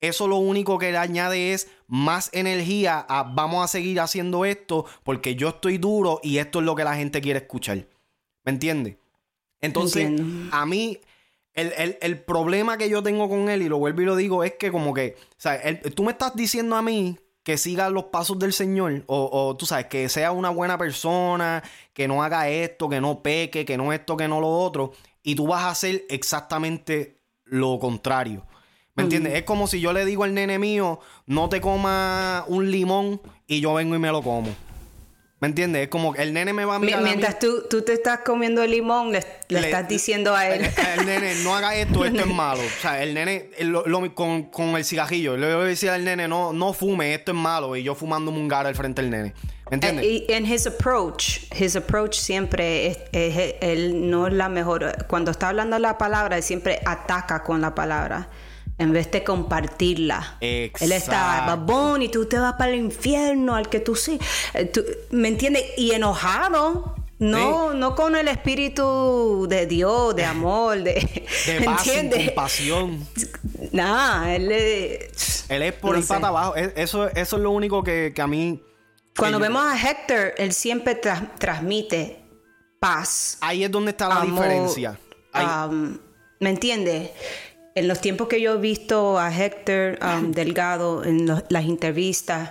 eso 0.00 0.28
lo 0.28 0.36
único 0.36 0.78
que 0.78 0.92
le 0.92 0.98
añade 0.98 1.54
es 1.54 1.68
más 1.86 2.28
energía 2.32 3.04
a 3.08 3.22
vamos 3.22 3.64
a 3.64 3.68
seguir 3.68 4.00
haciendo 4.00 4.44
esto 4.44 4.84
porque 5.02 5.34
yo 5.34 5.50
estoy 5.50 5.78
duro 5.78 6.20
y 6.22 6.38
esto 6.38 6.58
es 6.58 6.66
lo 6.66 6.74
que 6.74 6.84
la 6.84 6.96
gente 6.96 7.22
quiere 7.22 7.38
escuchar. 7.38 7.86
¿Me 8.44 8.52
entiendes? 8.52 8.96
Entonces, 9.62 10.10
a 10.50 10.66
mí, 10.66 11.00
el, 11.54 12.20
problema 12.24 12.76
que 12.76 12.90
yo 12.90 13.02
tengo 13.02 13.30
con 13.30 13.48
él, 13.48 13.62
y 13.62 13.68
lo 13.70 13.78
vuelvo 13.78 14.02
y 14.02 14.04
lo 14.04 14.16
digo, 14.16 14.44
es 14.44 14.52
que 14.58 14.70
como 14.70 14.92
que, 14.92 15.16
o 15.18 15.34
sea, 15.38 15.80
tú 15.94 16.04
me 16.04 16.12
estás 16.12 16.36
diciendo 16.36 16.76
a 16.76 16.82
mí 16.82 17.16
que 17.44 17.58
siga 17.58 17.90
los 17.90 18.04
pasos 18.04 18.38
del 18.38 18.52
Señor, 18.52 19.04
o, 19.06 19.28
o, 19.30 19.56
tú 19.56 19.66
sabes, 19.66 19.86
que 19.86 20.08
sea 20.08 20.32
una 20.32 20.48
buena 20.50 20.78
persona, 20.78 21.62
que 21.92 22.08
no 22.08 22.24
haga 22.24 22.48
esto, 22.48 22.88
que 22.88 23.00
no 23.00 23.22
peque, 23.22 23.64
que 23.64 23.76
no 23.76 23.92
esto, 23.92 24.16
que 24.16 24.26
no 24.26 24.40
lo 24.40 24.48
otro, 24.48 24.92
y 25.22 25.34
tú 25.34 25.46
vas 25.46 25.64
a 25.64 25.70
hacer 25.70 26.04
exactamente 26.08 27.20
lo 27.44 27.78
contrario. 27.78 28.46
¿Me 28.96 29.02
entiendes? 29.02 29.34
Es 29.34 29.42
como 29.42 29.66
si 29.66 29.80
yo 29.80 29.92
le 29.92 30.04
digo 30.04 30.24
al 30.24 30.34
nene 30.34 30.58
mío, 30.58 31.00
no 31.26 31.48
te 31.48 31.60
coma 31.60 32.44
un 32.46 32.70
limón 32.70 33.20
y 33.46 33.60
yo 33.60 33.74
vengo 33.74 33.96
y 33.96 33.98
me 33.98 34.10
lo 34.10 34.22
como. 34.22 34.48
¿Me 35.44 35.48
entiendes? 35.48 35.82
Es 35.82 35.88
como 35.88 36.14
el 36.14 36.32
nene 36.32 36.54
me 36.54 36.64
va 36.64 36.76
a 36.76 36.78
mirar. 36.78 37.02
Mientras 37.02 37.38
Tú, 37.38 37.64
tú 37.68 37.82
te 37.82 37.92
estás 37.92 38.20
comiendo 38.20 38.62
el 38.62 38.70
limón, 38.70 39.12
le, 39.12 39.18
estás 39.50 39.86
diciendo 39.86 40.34
a 40.34 40.48
él. 40.48 40.64
El, 40.98 41.04
nene, 41.04 41.34
no 41.42 41.54
haga 41.54 41.74
esto, 41.74 42.02
esto 42.06 42.20
es 42.20 42.26
malo. 42.34 42.62
O 42.62 42.80
sea, 42.80 43.02
el 43.02 43.12
nene, 43.12 43.50
con, 44.14 44.44
con, 44.44 44.68
el 44.74 44.86
cigajillo, 44.86 45.36
le 45.36 45.54
voy 45.54 45.64
a 45.64 45.66
decir 45.66 45.90
al 45.90 46.02
nene, 46.02 46.28
no, 46.28 46.54
no 46.54 46.72
fume, 46.72 47.12
esto 47.12 47.32
es 47.32 47.36
malo. 47.36 47.76
Y 47.76 47.82
yo 47.82 47.94
fumando 47.94 48.30
mungar 48.30 48.66
al 48.66 48.74
frente 48.74 49.02
del 49.02 49.10
nene. 49.10 49.34
¿Me 49.68 49.74
entiendes? 49.74 50.06
Y 50.06 50.24
en 50.28 50.50
his 50.50 50.66
approach, 50.66 51.40
his 51.60 51.76
approach 51.76 52.14
siempre 52.16 52.86
es, 53.12 53.54
él 53.60 54.10
no 54.10 54.28
es 54.28 54.32
la 54.32 54.48
mejor. 54.48 54.96
Cuando 55.08 55.30
está 55.30 55.50
hablando 55.50 55.78
la 55.78 55.98
palabra, 55.98 56.38
él 56.38 56.42
siempre 56.42 56.80
ataca 56.86 57.42
con 57.42 57.60
la 57.60 57.74
palabra 57.74 58.30
en 58.78 58.92
vez 58.92 59.10
de 59.10 59.22
compartirla. 59.22 60.36
Él 60.40 60.92
está 60.92 61.44
babón 61.46 62.02
y 62.02 62.08
tú 62.08 62.26
te 62.26 62.38
vas 62.38 62.54
para 62.54 62.72
el 62.72 62.78
infierno 62.78 63.54
al 63.54 63.68
que 63.68 63.80
tú 63.80 63.94
sí. 63.94 64.18
Eh, 64.54 64.70
¿Me 65.10 65.28
entiendes? 65.28 65.64
Y 65.76 65.92
enojado. 65.92 66.96
No, 67.20 67.72
no 67.72 67.94
con 67.94 68.16
el 68.16 68.26
espíritu 68.26 69.46
de 69.48 69.66
Dios, 69.66 70.16
de 70.16 70.24
amor, 70.24 70.82
de, 70.82 70.94
de 71.46 71.60
paz, 71.62 71.88
compasión. 72.12 73.06
Nada, 73.70 74.34
él 74.34 74.50
es. 74.50 75.44
Él 75.48 75.62
es 75.62 75.72
por 75.74 75.96
el 75.96 76.04
pata 76.04 76.28
abajo. 76.28 76.56
Eso, 76.56 77.08
eso 77.08 77.36
es 77.36 77.42
lo 77.42 77.50
único 77.52 77.84
que, 77.84 78.12
a 78.18 78.26
mí. 78.26 78.62
Cuando 79.16 79.38
vemos 79.38 79.64
a 79.64 79.78
Hector, 79.78 80.34
él 80.36 80.52
siempre 80.52 80.96
transmite 80.96 82.20
paz. 82.80 83.38
Ahí 83.40 83.62
es 83.64 83.70
donde 83.70 83.92
está 83.92 84.08
la 84.08 84.20
diferencia. 84.22 84.98
¿Me 86.40 86.50
entiendes? 86.50 87.10
En 87.74 87.88
los 87.88 88.00
tiempos 88.00 88.28
que 88.28 88.40
yo 88.40 88.54
he 88.54 88.58
visto 88.58 89.18
a 89.18 89.34
Héctor 89.34 89.98
um, 90.02 90.30
Delgado 90.30 91.04
en 91.04 91.26
las 91.26 91.64
entrevistas, 91.64 92.50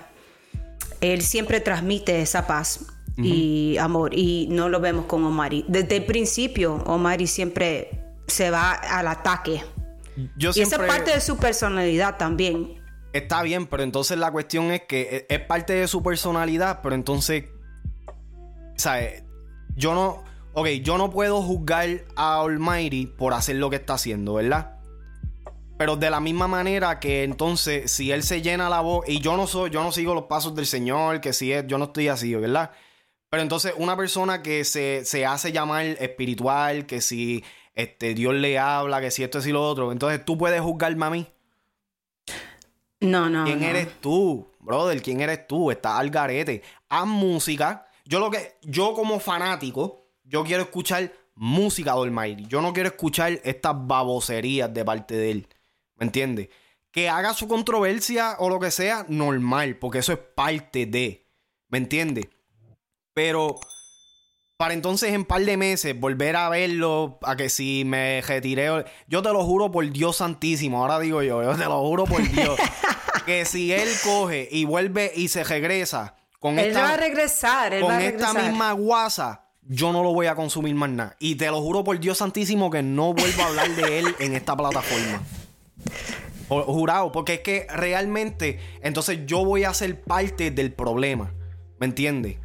él 1.01 1.21
siempre 1.21 1.59
transmite 1.59 2.21
esa 2.21 2.45
paz 2.45 2.86
y 3.15 3.77
amor 3.77 4.13
y 4.13 4.47
no 4.49 4.69
lo 4.69 4.79
vemos 4.79 5.05
con 5.05 5.23
Omari. 5.23 5.65
Desde 5.67 5.97
el 5.97 6.05
principio, 6.05 6.75
Omari 6.86 7.27
siempre 7.27 8.01
se 8.27 8.49
va 8.49 8.71
al 8.71 9.07
ataque. 9.07 9.63
Yo 10.36 10.51
y 10.55 10.62
esa 10.62 10.75
es 10.77 10.81
parte 10.88 11.12
de 11.12 11.21
su 11.21 11.38
personalidad 11.38 12.17
también. 12.17 12.81
Está 13.13 13.43
bien, 13.43 13.67
pero 13.67 13.83
entonces 13.83 14.17
la 14.17 14.31
cuestión 14.31 14.71
es 14.71 14.81
que 14.88 15.27
es 15.29 15.39
parte 15.41 15.73
de 15.73 15.88
su 15.88 16.01
personalidad, 16.01 16.79
pero 16.81 16.95
entonces, 16.95 17.45
¿sabes? 18.75 19.23
Yo 19.75 19.93
no, 19.93 20.23
ok, 20.53 20.67
yo 20.81 20.97
no 20.97 21.12
puedo 21.12 21.41
juzgar 21.41 22.05
a 22.15 22.41
Almighty 22.41 23.05
por 23.05 23.33
hacer 23.33 23.57
lo 23.57 23.69
que 23.69 23.75
está 23.75 23.93
haciendo, 23.93 24.33
¿verdad? 24.33 24.72
Pero 25.83 25.97
de 25.97 26.09
la 26.09 26.21
misma 26.21 26.47
manera 26.47 26.97
que 26.97 27.25
entonces, 27.25 27.91
si 27.91 28.13
él 28.13 28.23
se 28.23 28.41
llena 28.41 28.69
la 28.69 28.79
voz, 28.79 29.03
y 29.05 29.19
yo 29.19 29.35
no 29.35 29.47
soy, 29.47 29.69
yo 29.69 29.83
no 29.83 29.91
sigo 29.91 30.13
los 30.13 30.27
pasos 30.27 30.55
del 30.55 30.65
Señor, 30.65 31.19
que 31.19 31.33
si 31.33 31.51
es, 31.51 31.67
yo 31.67 31.77
no 31.77 31.83
estoy 31.83 32.07
así, 32.07 32.33
¿verdad? 32.35 32.71
Pero 33.29 33.43
entonces, 33.43 33.73
una 33.75 33.97
persona 33.97 34.41
que 34.41 34.63
se, 34.63 35.25
hace 35.25 35.51
llamar 35.51 35.85
espiritual, 35.85 36.85
que 36.85 37.01
si 37.01 37.43
este, 37.75 38.13
Dios 38.13 38.33
le 38.33 38.57
habla, 38.57 39.01
que 39.01 39.11
si 39.11 39.23
esto 39.23 39.39
es 39.39 39.47
y 39.47 39.51
lo 39.51 39.61
otro, 39.61 39.91
entonces 39.91 40.23
tú 40.23 40.37
puedes 40.37 40.61
juzgarme 40.61 41.05
a 41.05 41.09
mí. 41.09 41.27
No, 43.01 43.29
no. 43.29 43.43
¿Quién 43.43 43.61
eres 43.61 43.99
tú, 43.99 44.47
brother? 44.61 45.01
¿Quién 45.01 45.19
eres 45.19 45.45
tú? 45.47 45.69
Estás 45.69 45.99
al 45.99 46.09
garete. 46.09 46.61
Haz 46.87 47.05
música. 47.05 47.87
Yo 48.05 48.21
lo 48.21 48.31
que, 48.31 48.55
yo 48.61 48.93
como 48.93 49.19
fanático, 49.19 50.07
yo 50.23 50.45
quiero 50.45 50.63
escuchar 50.63 51.11
música 51.35 51.93
de 51.93 52.03
Almighty. 52.03 52.45
Yo 52.47 52.61
no 52.61 52.71
quiero 52.71 52.87
escuchar 52.87 53.41
estas 53.43 53.75
baboserías 53.75 54.73
de 54.73 54.85
parte 54.85 55.15
de 55.17 55.31
él. 55.31 55.47
¿Me 55.95 56.06
entiendes? 56.06 56.49
Que 56.91 57.10
haga 57.10 57.34
su 57.34 57.47
controversia 57.47 58.36
o 58.39 58.49
lo 58.49 58.60
que 58.60 58.71
sea, 58.71 59.06
normal, 59.10 59.77
porque 59.77 59.99
eso 59.99 60.13
es 60.13 60.19
parte 60.19 60.86
de. 60.86 61.27
¿Me 61.69 61.77
entiendes? 61.77 62.27
Pero 63.13 63.60
para 64.58 64.73
entonces 64.73 65.13
en 65.13 65.25
par 65.25 65.41
de 65.43 65.58
meses 65.58 65.99
volver 65.99 66.36
a 66.36 66.49
verlo, 66.49 67.19
a 67.23 67.36
que 67.36 67.49
si 67.49 67.84
me 67.86 68.21
retiré, 68.21 68.86
yo 69.08 69.21
te 69.21 69.29
lo 69.29 69.43
juro 69.43 69.71
por 69.71 69.89
Dios 69.91 70.17
santísimo, 70.17 70.82
ahora 70.82 70.99
digo 70.99 71.21
yo, 71.21 71.43
yo 71.43 71.56
te 71.56 71.65
lo 71.65 71.82
juro 71.82 72.06
por 72.06 72.21
Dios, 72.21 72.58
que 73.25 73.45
si 73.45 73.73
él 73.73 73.89
coge 74.03 74.47
y 74.51 74.65
vuelve 74.65 75.12
y 75.15 75.27
se 75.27 75.43
regresa 75.43 76.15
con 76.39 76.60
él 76.60 76.75
va 76.75 76.93
a 76.93 76.97
regresar, 76.97 77.79
con 77.79 77.99
esta 78.01 78.34
misma 78.34 78.73
guasa, 78.73 79.49
yo 79.62 79.93
no 79.93 80.03
lo 80.03 80.13
voy 80.13 80.27
a 80.27 80.36
consumir 80.36 80.75
más 80.75 80.89
nada. 80.89 81.15
Y 81.19 81.36
te 81.36 81.47
lo 81.47 81.62
juro 81.62 81.86
por 81.86 81.97
Dios 81.99 82.17
santísimo 82.17 82.69
que 82.69 82.84
no 82.84 83.13
vuelvo 83.13 83.43
a 83.43 83.45
hablar 83.47 83.69
de 83.69 83.99
él 83.99 84.15
en 84.19 84.34
esta 84.34 84.56
plataforma. 84.56 85.21
Jurado, 86.47 87.11
porque 87.11 87.35
es 87.35 87.39
que 87.39 87.67
realmente, 87.73 88.59
entonces 88.81 89.21
yo 89.25 89.43
voy 89.43 89.63
a 89.63 89.73
ser 89.73 90.01
parte 90.01 90.51
del 90.51 90.71
problema. 90.73 91.33
¿Me 91.79 91.87
entiendes? 91.87 92.37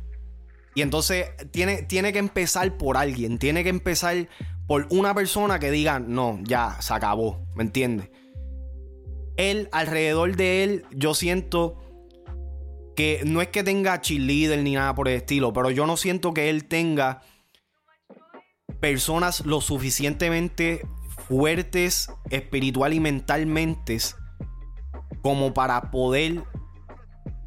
Y 0.74 0.83
entonces 0.83 1.27
tiene, 1.51 1.83
tiene 1.83 2.12
que 2.12 2.18
empezar 2.18 2.77
por 2.77 2.96
alguien, 2.96 3.38
tiene 3.38 3.64
que 3.64 3.70
empezar 3.70 4.29
por 4.66 4.87
una 4.90 5.14
persona 5.14 5.59
que 5.59 5.70
diga, 5.70 5.98
no, 5.98 6.38
ya, 6.42 6.81
se 6.81 6.94
acabó, 6.94 7.46
¿me 7.55 7.64
entiendes? 7.64 8.11
Él, 9.37 9.68
alrededor 9.72 10.37
de 10.37 10.64
él, 10.64 10.85
yo 10.90 11.14
siento 11.14 11.79
que 12.94 13.22
no 13.24 13.40
es 13.40 13.48
que 13.48 13.62
tenga 13.62 14.01
cheerleader 14.01 14.62
ni 14.62 14.74
nada 14.74 14.94
por 14.94 15.09
el 15.09 15.14
estilo, 15.14 15.53
pero 15.53 15.70
yo 15.70 15.87
no 15.87 15.96
siento 15.96 16.35
que 16.35 16.51
él 16.51 16.64
tenga 16.66 17.22
personas 18.81 19.46
lo 19.46 19.61
suficientemente 19.61 20.83
fuertes 21.29 22.09
espiritual 22.31 22.95
y 22.95 23.01
mentalmente 23.01 23.99
como 25.23 25.53
para 25.53 25.91
poder 25.91 26.43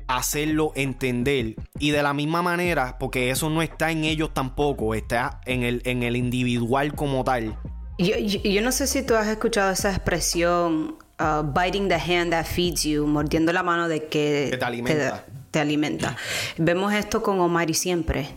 hacerlo 0.07 0.71
entender. 0.75 1.55
Y 1.79 1.91
de 1.91 2.03
la 2.03 2.13
misma 2.13 2.41
manera 2.41 2.97
porque 2.99 3.31
eso 3.31 3.49
no 3.49 3.61
está 3.61 3.91
en 3.91 4.03
ellos 4.03 4.33
tampoco 4.33 4.93
está 4.93 5.41
en 5.45 5.63
el, 5.63 5.81
en 5.85 6.03
el 6.03 6.15
individual 6.15 6.93
como 6.93 7.23
tal. 7.23 7.57
Yo, 7.97 8.61
no 8.61 8.71
sé 8.71 8.87
si 8.87 9.03
tú 9.03 9.15
has 9.15 9.27
escuchado 9.27 9.71
esa 9.71 9.91
expresión 9.91 10.97
uh, 11.19 11.43
biting 11.43 11.87
the 11.87 11.95
hand 11.95 12.31
that 12.31 12.45
feeds 12.45 12.83
you 12.83 13.05
mordiendo 13.05 13.53
la 13.53 13.61
mano 13.61 13.87
de 13.87 14.07
que, 14.07 14.55
te 14.57 14.65
alimenta, 14.65 15.25
te, 15.51 15.59
alimenta. 15.59 16.17
vemos 16.57 16.93
esto 16.93 17.21
con 17.21 17.39
Omar 17.39 17.69
y 17.69 17.75
siempre. 17.75 18.27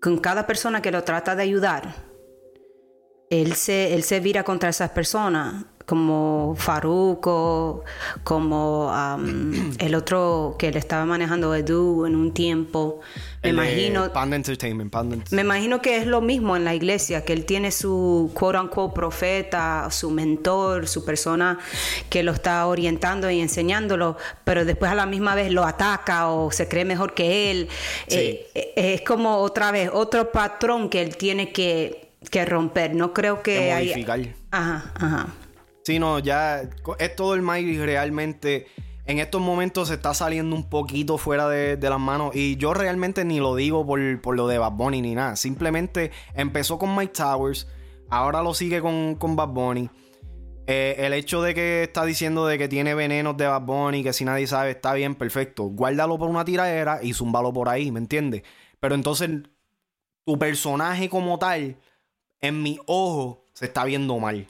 Con 0.00 0.18
cada 0.18 0.46
persona 0.46 0.80
que 0.80 0.90
lo 0.90 1.04
trata 1.04 1.36
de 1.36 1.42
ayudar 1.42 2.07
él 3.30 3.54
se, 3.54 3.94
él 3.94 4.02
se 4.02 4.20
vira 4.20 4.42
contra 4.42 4.70
esas 4.70 4.90
personas, 4.90 5.64
como 5.88 6.54
Faruco, 6.58 7.82
como 8.22 8.92
el 9.78 9.94
otro 9.94 10.56
que 10.58 10.70
le 10.70 10.78
estaba 10.78 11.06
manejando 11.06 11.54
Edu 11.54 12.04
en 12.04 12.14
un 12.14 12.34
tiempo. 12.34 13.00
Me 13.42 13.50
imagino. 13.50 14.04
Entertainment, 14.04 14.92
Me 15.30 15.42
imagino 15.42 15.80
que 15.80 15.96
es 15.96 16.06
lo 16.06 16.20
mismo 16.20 16.56
en 16.56 16.64
la 16.64 16.74
iglesia, 16.74 17.24
que 17.24 17.32
él 17.32 17.46
tiene 17.46 17.70
su 17.70 18.30
quote 18.34 18.58
unquote 18.58 18.94
profeta, 18.94 19.88
su 19.90 20.10
mentor, 20.10 20.88
su 20.88 21.06
persona 21.06 21.58
que 22.10 22.22
lo 22.22 22.32
está 22.32 22.66
orientando 22.66 23.30
y 23.30 23.40
enseñándolo, 23.40 24.18
pero 24.44 24.66
después 24.66 24.90
a 24.90 24.94
la 24.94 25.06
misma 25.06 25.34
vez 25.34 25.50
lo 25.52 25.64
ataca 25.64 26.28
o 26.28 26.50
se 26.50 26.68
cree 26.68 26.84
mejor 26.84 27.14
que 27.14 27.50
él. 27.50 27.68
Eh, 28.08 28.50
eh, 28.54 28.72
es 28.74 29.00
como 29.02 29.36
otra 29.38 29.70
vez, 29.70 29.90
otro 29.92 30.32
patrón 30.32 30.90
que 30.90 31.00
él 31.00 31.16
tiene 31.16 31.52
que 31.52 32.07
que 32.30 32.44
romper. 32.44 32.94
No 32.94 33.12
creo 33.12 33.42
que, 33.42 33.72
modificar. 33.74 34.20
Ajá, 34.50 34.92
ajá. 34.94 35.26
Sí, 35.84 35.98
no, 35.98 36.18
ya 36.18 36.62
es 36.98 37.16
todo 37.16 37.34
el 37.34 37.42
Mighty 37.42 37.78
realmente 37.78 38.66
en 39.08 39.18
estos 39.20 39.40
momentos 39.40 39.88
se 39.88 39.94
está 39.94 40.12
saliendo 40.12 40.54
un 40.54 40.68
poquito 40.68 41.16
fuera 41.16 41.48
de, 41.48 41.78
las 41.80 41.98
manos. 41.98 42.36
Y 42.36 42.56
yo 42.56 42.74
realmente 42.74 43.24
ni 43.24 43.40
lo 43.40 43.56
digo 43.56 43.86
por, 43.86 44.36
lo 44.36 44.46
de 44.46 44.58
Bad 44.58 44.72
Bunny 44.72 45.00
ni 45.00 45.14
nada. 45.14 45.34
Simplemente 45.34 46.10
empezó 46.34 46.78
con 46.78 46.94
Mike 46.94 47.14
Towers. 47.14 47.66
Ahora 48.10 48.42
lo 48.42 48.52
sigue 48.52 48.82
con, 48.82 49.14
con 49.14 49.34
Bad 49.34 49.48
Bunny. 49.48 49.88
Eh, 50.66 50.96
el 50.98 51.14
hecho 51.14 51.40
de 51.40 51.54
que 51.54 51.84
está 51.84 52.04
diciendo 52.04 52.46
de 52.46 52.58
que 52.58 52.68
tiene 52.68 52.94
venenos 52.94 53.38
de 53.38 53.46
Bad 53.46 53.62
Bunny, 53.62 54.02
que 54.02 54.12
si 54.12 54.26
nadie 54.26 54.46
sabe, 54.46 54.72
está 54.72 54.92
bien, 54.92 55.14
perfecto. 55.14 55.64
Guárdalo 55.64 56.18
por 56.18 56.28
una 56.28 56.44
tiradera 56.44 57.00
y 57.02 57.14
zúmbalo 57.14 57.50
por 57.50 57.70
ahí, 57.70 57.90
¿me 57.90 58.00
entiendes? 58.00 58.42
Pero 58.78 58.94
entonces, 58.94 59.30
tu 60.26 60.38
personaje 60.38 61.08
como 61.08 61.38
tal, 61.38 61.78
en 62.40 62.62
mi 62.62 62.78
ojo, 62.86 63.44
se 63.52 63.66
está 63.66 63.84
viendo 63.84 64.18
mal. 64.18 64.46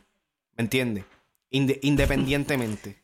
¿Me 0.56 0.64
entiendes? 0.64 1.04
independientemente. 1.50 3.02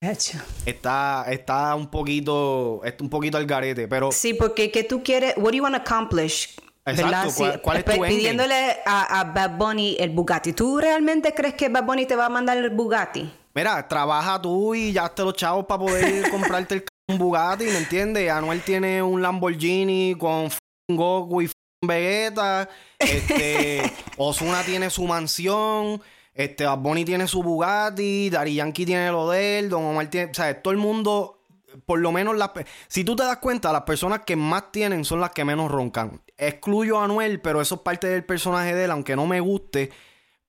Está, 0.66 1.24
está 1.28 1.74
un 1.74 1.88
poquito, 1.88 2.82
está 2.84 3.02
un 3.02 3.10
poquito 3.10 3.38
al 3.38 3.46
garete, 3.46 3.88
pero... 3.88 4.12
Sí, 4.12 4.34
porque 4.34 4.70
¿qué 4.70 4.84
tú 4.84 5.02
quieres? 5.02 5.34
What 5.36 5.50
do 5.50 5.56
you 5.56 5.62
want 5.62 5.74
to 5.74 5.80
accomplish? 5.80 6.54
Exacto, 6.84 7.60
¿cuál, 7.62 7.78
es 7.78 7.84
tu 7.84 8.00
Pidiéndole 8.02 8.76
a, 8.84 9.20
a, 9.20 9.24
Bad 9.24 9.56
Bunny 9.56 9.96
el 9.98 10.10
Bugatti. 10.10 10.52
¿Tú 10.52 10.78
realmente 10.78 11.34
crees 11.34 11.54
que 11.54 11.68
Bad 11.68 11.84
Bunny 11.84 12.06
te 12.06 12.14
va 12.14 12.26
a 12.26 12.28
mandar 12.28 12.56
el 12.58 12.70
Bugatti? 12.70 13.28
Mira, 13.54 13.88
trabaja 13.88 14.40
tú 14.40 14.74
y 14.74 14.92
ya 14.92 15.08
te 15.08 15.22
los 15.24 15.34
chavos 15.34 15.64
para 15.64 15.80
poder 15.80 16.30
comprarte 16.30 16.74
el 16.74 16.84
un 17.08 17.18
Bugatti, 17.18 17.64
¿me 17.64 17.78
entiendes? 17.78 18.30
Anuel 18.30 18.62
tiene 18.62 19.02
un 19.02 19.22
Lamborghini 19.22 20.16
con 20.18 20.48
Goku 20.88 21.42
y 21.42 21.50
Vegeta. 21.82 22.68
Este, 22.98 23.82
Osuna 24.16 24.62
tiene 24.62 24.90
su 24.90 25.04
mansión. 25.04 26.00
Este, 26.36 26.66
Bad 26.66 26.78
Bunny 26.78 27.04
tiene 27.04 27.26
su 27.26 27.42
Bugatti, 27.42 28.28
Dari 28.28 28.56
Yankee 28.56 28.84
tiene 28.84 29.10
lo 29.10 29.30
de 29.30 29.58
él, 29.58 29.70
Don 29.70 29.84
Omar 29.84 30.10
tiene... 30.10 30.30
O 30.30 30.34
sea, 30.34 30.60
todo 30.60 30.72
el 30.72 30.78
mundo, 30.78 31.42
por 31.86 31.98
lo 31.98 32.12
menos... 32.12 32.36
las 32.36 32.50
si 32.88 33.04
tú 33.04 33.16
te 33.16 33.22
das 33.22 33.38
cuenta, 33.38 33.72
las 33.72 33.82
personas 33.82 34.20
que 34.20 34.36
más 34.36 34.70
tienen 34.70 35.06
son 35.06 35.20
las 35.20 35.30
que 35.30 35.46
menos 35.46 35.70
roncan. 35.70 36.22
Excluyo 36.36 37.00
a 37.00 37.04
Anuel, 37.04 37.40
pero 37.40 37.62
eso 37.62 37.76
es 37.76 37.80
parte 37.80 38.06
del 38.08 38.24
personaje 38.26 38.74
de 38.74 38.84
él, 38.84 38.90
aunque 38.90 39.16
no 39.16 39.26
me 39.26 39.40
guste. 39.40 39.90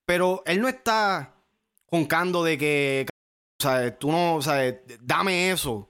Pero 0.04 0.42
él 0.44 0.60
no 0.60 0.68
está 0.68 1.34
roncando 1.90 2.44
de 2.44 2.58
que... 2.58 3.06
O 3.58 3.62
sea, 3.62 3.98
tú 3.98 4.12
no... 4.12 4.36
O 4.36 4.42
sea, 4.42 4.78
dame 5.00 5.50
eso. 5.50 5.88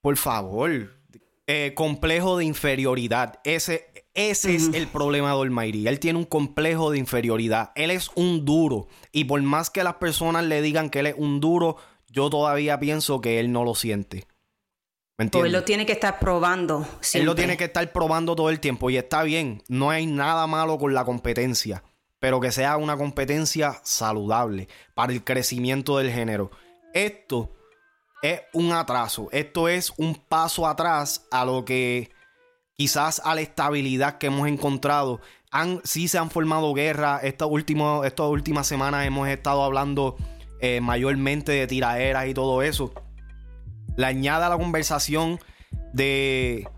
Por 0.00 0.16
favor. 0.16 0.70
Eh, 1.48 1.72
complejo 1.74 2.38
de 2.38 2.44
inferioridad. 2.44 3.40
Ese, 3.42 3.90
ese 4.14 4.54
es 4.54 4.72
el 4.74 4.86
problema 4.86 5.34
de 5.34 5.42
Almighty. 5.42 5.88
Él 5.88 5.98
tiene 5.98 6.20
un 6.20 6.24
complejo 6.24 6.92
de 6.92 6.98
inferioridad. 6.98 7.72
Él 7.74 7.90
es 7.90 8.10
un 8.14 8.44
duro. 8.44 8.86
Y 9.10 9.24
por 9.24 9.42
más 9.42 9.70
que 9.70 9.82
las 9.82 9.94
personas 9.94 10.44
le 10.44 10.62
digan 10.62 10.88
que 10.88 11.00
él 11.00 11.08
es 11.08 11.14
un 11.18 11.40
duro, 11.40 11.76
yo 12.08 12.30
todavía 12.30 12.78
pienso 12.78 13.20
que 13.20 13.40
él 13.40 13.50
no 13.50 13.64
lo 13.64 13.74
siente. 13.74 14.28
¿Me 15.18 15.24
entiendes? 15.24 15.52
él 15.52 15.52
lo 15.52 15.64
tiene 15.64 15.84
que 15.84 15.92
estar 15.92 16.20
probando. 16.20 16.86
Él 17.12 17.24
lo 17.24 17.34
tiene 17.34 17.56
que 17.56 17.64
estar 17.64 17.92
probando 17.92 18.36
todo 18.36 18.50
el 18.50 18.60
tiempo. 18.60 18.88
Y 18.88 18.96
está 18.96 19.24
bien. 19.24 19.64
No 19.68 19.90
hay 19.90 20.06
nada 20.06 20.46
malo 20.46 20.78
con 20.78 20.94
la 20.94 21.04
competencia. 21.04 21.82
Pero 22.20 22.40
que 22.40 22.52
sea 22.52 22.76
una 22.76 22.96
competencia 22.96 23.80
saludable 23.82 24.68
para 24.94 25.12
el 25.12 25.24
crecimiento 25.24 25.98
del 25.98 26.12
género. 26.12 26.52
Esto 26.94 27.52
es 28.22 28.42
un 28.52 28.70
atraso. 28.72 29.28
Esto 29.32 29.68
es 29.68 29.92
un 29.96 30.14
paso 30.14 30.68
atrás 30.68 31.26
a 31.32 31.44
lo 31.44 31.64
que 31.64 32.10
quizás 32.76 33.20
a 33.24 33.34
la 33.34 33.40
estabilidad 33.40 34.18
que 34.18 34.26
hemos 34.26 34.48
encontrado. 34.48 35.20
Han, 35.50 35.80
sí 35.84 36.08
se 36.08 36.18
han 36.18 36.30
formado 36.30 36.72
guerras. 36.74 37.22
Estas 37.24 37.48
estas 38.04 38.26
últimas 38.26 38.66
semanas 38.66 39.06
hemos 39.06 39.28
estado 39.28 39.62
hablando 39.62 40.16
eh, 40.60 40.80
mayormente 40.80 41.52
de 41.52 41.66
tiraderas 41.66 42.26
y 42.26 42.34
todo 42.34 42.62
eso. 42.62 42.92
Le 43.96 44.06
añade 44.06 44.44
a 44.44 44.48
la 44.48 44.58
conversación 44.58 45.38
de, 45.92 46.68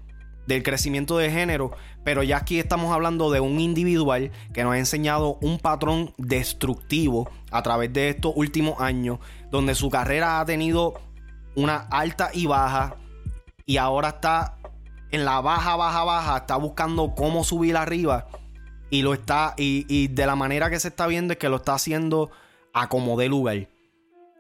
del 0.47 0.63
crecimiento 0.63 1.17
de 1.19 1.31
género. 1.31 1.73
Pero 2.05 2.23
ya 2.23 2.37
aquí 2.37 2.61
estamos 2.61 2.93
hablando 2.93 3.33
de 3.33 3.41
un 3.41 3.59
individual 3.59 4.31
que 4.53 4.63
nos 4.63 4.75
ha 4.75 4.79
enseñado 4.79 5.39
un 5.41 5.59
patrón 5.59 6.15
destructivo 6.19 7.29
a 7.51 7.63
través 7.63 7.93
de 7.93 8.11
estos 8.11 8.33
últimos 8.37 8.81
años, 8.81 9.19
donde 9.51 9.75
su 9.75 9.91
carrera 9.91 10.39
ha 10.39 10.45
tenido 10.45 11.01
una 11.57 11.77
alta 11.91 12.31
y 12.33 12.47
baja 12.47 12.95
y 13.65 13.79
ahora 13.79 14.11
está 14.11 14.57
en 15.11 15.25
la 15.25 15.41
baja, 15.41 15.77
baja, 15.77 16.05
baja, 16.05 16.37
está 16.39 16.57
buscando 16.57 17.15
cómo 17.15 17.45
subir 17.45 17.77
arriba 17.77 18.27
y 18.91 19.03
lo 19.03 19.15
está, 19.15 19.55
y, 19.57 20.09
de 20.09 20.27
la 20.27 20.37
manera 20.37 20.71
que 20.71 20.79
se 20.79 20.89
está 20.89 21.07
viendo 21.07 21.33
es 21.33 21.39
que 21.39 21.49
lo 21.49 21.57
está 21.57 21.75
haciendo 21.75 22.31
a 22.73 22.89
como 22.89 23.17
de 23.19 23.29
lugar. 23.29 23.69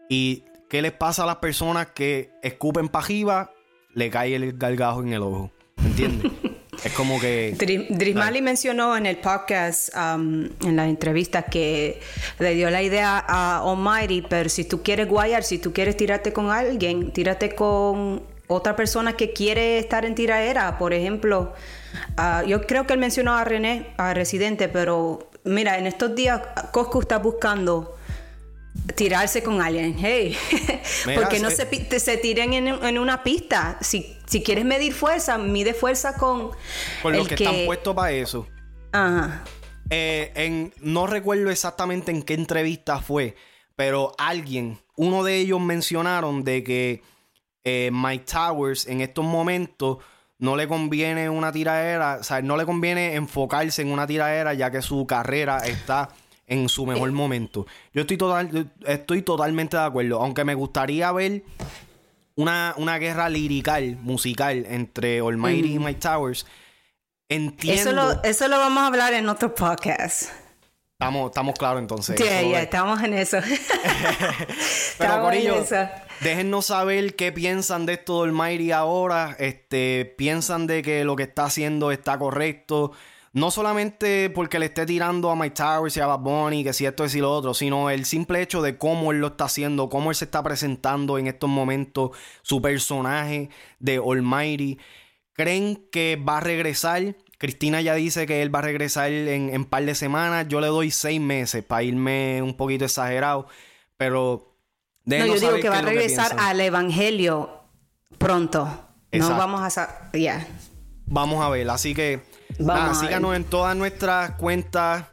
¿Y 0.08 0.44
qué 0.68 0.82
les 0.82 0.92
pasa 0.92 1.24
a 1.24 1.26
las 1.26 1.36
personas 1.36 1.88
que 1.88 2.30
escupen 2.42 2.88
para 2.88 3.04
arriba? 3.04 3.50
Le 3.92 4.10
cae 4.10 4.36
el 4.36 4.56
gargajo 4.56 5.02
en 5.02 5.12
el 5.12 5.22
ojo. 5.22 5.50
¿Me 5.76 5.86
entiendes? 5.88 6.30
es 6.84 6.92
como 6.92 7.18
que. 7.18 7.56
Drismali 7.90 8.40
mencionó 8.40 8.96
en 8.96 9.06
el 9.06 9.18
podcast, 9.18 9.88
um, 9.96 10.44
en 10.64 10.76
la 10.76 10.86
entrevista, 10.86 11.42
que 11.42 12.00
le 12.38 12.54
dio 12.54 12.70
la 12.70 12.82
idea 12.82 13.24
a 13.26 13.58
Almighty, 13.68 14.22
pero 14.22 14.48
si 14.48 14.64
tú 14.64 14.82
quieres 14.82 15.08
guayar, 15.08 15.42
si 15.42 15.58
tú 15.58 15.72
quieres 15.72 15.96
tirarte 15.96 16.32
con 16.32 16.50
alguien, 16.50 17.10
tírate 17.12 17.54
con 17.54 18.22
otra 18.48 18.76
persona 18.76 19.16
que 19.16 19.32
quiere 19.32 19.78
estar 19.78 20.04
en 20.04 20.14
tiraera, 20.14 20.78
por 20.78 20.92
ejemplo, 20.92 21.54
ah, 22.16 22.44
yo 22.46 22.62
creo 22.62 22.86
que 22.86 22.92
él 22.92 22.98
mencionó 22.98 23.34
a 23.34 23.44
René, 23.44 23.94
a 23.96 24.14
Residente, 24.14 24.68
pero 24.68 25.30
mira, 25.44 25.78
en 25.78 25.86
estos 25.86 26.14
días 26.14 26.40
Cosco 26.72 27.00
está 27.00 27.18
buscando 27.18 27.96
tirarse 28.94 29.42
con 29.42 29.60
alguien, 29.60 29.96
hey, 29.98 30.36
porque 31.14 31.40
no 31.40 31.50
se, 31.50 31.66
se 31.98 32.16
tiren 32.18 32.52
en, 32.52 32.98
una 32.98 33.22
pista. 33.22 33.78
Si, 33.80 34.16
si 34.26 34.42
quieres 34.42 34.64
medir 34.64 34.92
fuerza, 34.92 35.38
mide 35.38 35.74
fuerza 35.74 36.14
con... 36.16 36.50
Con 37.02 37.16
los 37.16 37.26
que, 37.26 37.34
están 37.34 37.54
puestos 37.64 37.94
para 37.94 38.12
eso. 38.12 38.46
Ajá. 38.92 39.44
Eh, 39.90 40.32
en, 40.34 40.72
no 40.80 41.06
recuerdo 41.06 41.50
exactamente 41.50 42.10
en 42.10 42.22
qué 42.22 42.34
entrevista 42.34 43.00
fue, 43.00 43.36
pero 43.76 44.12
alguien, 44.18 44.78
uno 44.96 45.22
de 45.22 45.36
ellos 45.36 45.60
mencionaron 45.60 46.42
de 46.42 46.64
que 46.64 47.02
eh, 47.68 47.90
Mike 47.92 48.26
Towers 48.32 48.86
en 48.86 49.00
estos 49.00 49.24
momentos 49.24 49.98
no 50.38 50.54
le 50.54 50.68
conviene 50.68 51.28
una 51.28 51.50
tiradera, 51.50 52.18
o 52.20 52.22
sea, 52.22 52.40
no 52.40 52.56
le 52.56 52.64
conviene 52.64 53.16
enfocarse 53.16 53.82
en 53.82 53.90
una 53.90 54.06
tiradera 54.06 54.54
ya 54.54 54.70
que 54.70 54.82
su 54.82 55.04
carrera 55.04 55.58
está 55.66 56.10
en 56.46 56.68
su 56.68 56.86
mejor 56.86 57.10
momento. 57.10 57.66
Yo 57.92 58.02
estoy, 58.02 58.18
total, 58.18 58.70
estoy 58.86 59.22
totalmente 59.22 59.76
de 59.76 59.82
acuerdo, 59.82 60.22
aunque 60.22 60.44
me 60.44 60.54
gustaría 60.54 61.10
ver 61.10 61.42
una, 62.36 62.72
una 62.76 62.98
guerra 62.98 63.28
lirical, 63.28 63.96
musical 63.96 64.64
entre 64.68 65.18
Almighty 65.18 65.74
y 65.74 65.78
Mike 65.80 65.98
Towers. 65.98 66.46
Entiendo. 67.28 67.80
Eso 67.80 67.92
lo, 67.92 68.22
eso 68.22 68.46
lo 68.46 68.58
vamos 68.58 68.84
a 68.84 68.86
hablar 68.86 69.12
en 69.12 69.28
otro 69.28 69.52
podcast. 69.56 70.30
Estamos, 70.98 71.26
estamos 71.26 71.54
claros 71.58 71.82
entonces. 71.82 72.16
Sí, 72.18 72.24
ya, 72.24 72.62
estamos 72.62 73.02
en 73.02 73.12
eso. 73.12 73.36
Pero, 74.98 75.12
estamos 75.12 75.34
en 75.34 75.52
eso. 75.52 75.76
Déjennos 76.22 76.66
saber 76.66 77.14
qué 77.16 77.32
piensan 77.32 77.84
de 77.84 77.94
esto 77.94 78.22
del 78.22 78.30
Almighty 78.30 78.72
ahora. 78.72 79.36
Este, 79.38 80.14
piensan 80.16 80.66
de 80.66 80.80
que 80.80 81.04
lo 81.04 81.14
que 81.14 81.24
está 81.24 81.44
haciendo 81.44 81.92
está 81.92 82.18
correcto. 82.18 82.92
No 83.34 83.50
solamente 83.50 84.30
porque 84.30 84.58
le 84.58 84.66
esté 84.66 84.86
tirando 84.86 85.30
a 85.30 85.36
Mike 85.36 85.56
Towers 85.56 85.94
y 85.98 86.00
a 86.00 86.06
Bad 86.06 86.20
Bunny, 86.20 86.64
que 86.64 86.72
si 86.72 86.86
esto 86.86 87.04
es 87.04 87.14
y 87.14 87.20
lo 87.20 87.30
otro, 87.30 87.52
sino 87.52 87.90
el 87.90 88.06
simple 88.06 88.40
hecho 88.40 88.62
de 88.62 88.78
cómo 88.78 89.12
él 89.12 89.20
lo 89.20 89.26
está 89.26 89.44
haciendo, 89.44 89.90
cómo 89.90 90.08
él 90.08 90.16
se 90.16 90.24
está 90.24 90.42
presentando 90.42 91.18
en 91.18 91.26
estos 91.26 91.50
momentos, 91.50 92.12
su 92.40 92.62
personaje 92.62 93.50
de 93.78 93.98
Almighty. 93.98 94.78
¿Creen 95.34 95.86
que 95.92 96.16
va 96.16 96.38
a 96.38 96.40
regresar? 96.40 97.14
Cristina 97.38 97.80
ya 97.80 97.94
dice 97.94 98.26
que 98.26 98.42
él 98.42 98.54
va 98.54 98.60
a 98.60 98.62
regresar 98.62 99.10
en 99.10 99.54
un 99.54 99.64
par 99.64 99.84
de 99.84 99.94
semanas. 99.94 100.46
Yo 100.48 100.60
le 100.60 100.68
doy 100.68 100.90
seis 100.90 101.20
meses 101.20 101.62
para 101.62 101.82
irme 101.82 102.40
un 102.42 102.56
poquito 102.56 102.84
exagerado. 102.84 103.46
Pero 103.96 104.58
no, 105.04 105.26
yo 105.26 105.38
digo 105.38 105.56
que 105.60 105.68
va 105.68 105.78
a 105.78 105.82
regresar 105.82 106.36
al 106.38 106.60
Evangelio 106.60 107.62
pronto. 108.18 108.88
No 109.12 109.30
vamos 109.30 109.78
a... 109.78 110.10
Ya. 110.12 110.46
Vamos 111.06 111.44
a 111.44 111.48
ver, 111.48 111.68
así 111.70 111.94
que... 111.94 112.20
síganos 113.00 113.36
en 113.36 113.44
todas 113.44 113.76
nuestras 113.76 114.32
cuentas 114.32 115.04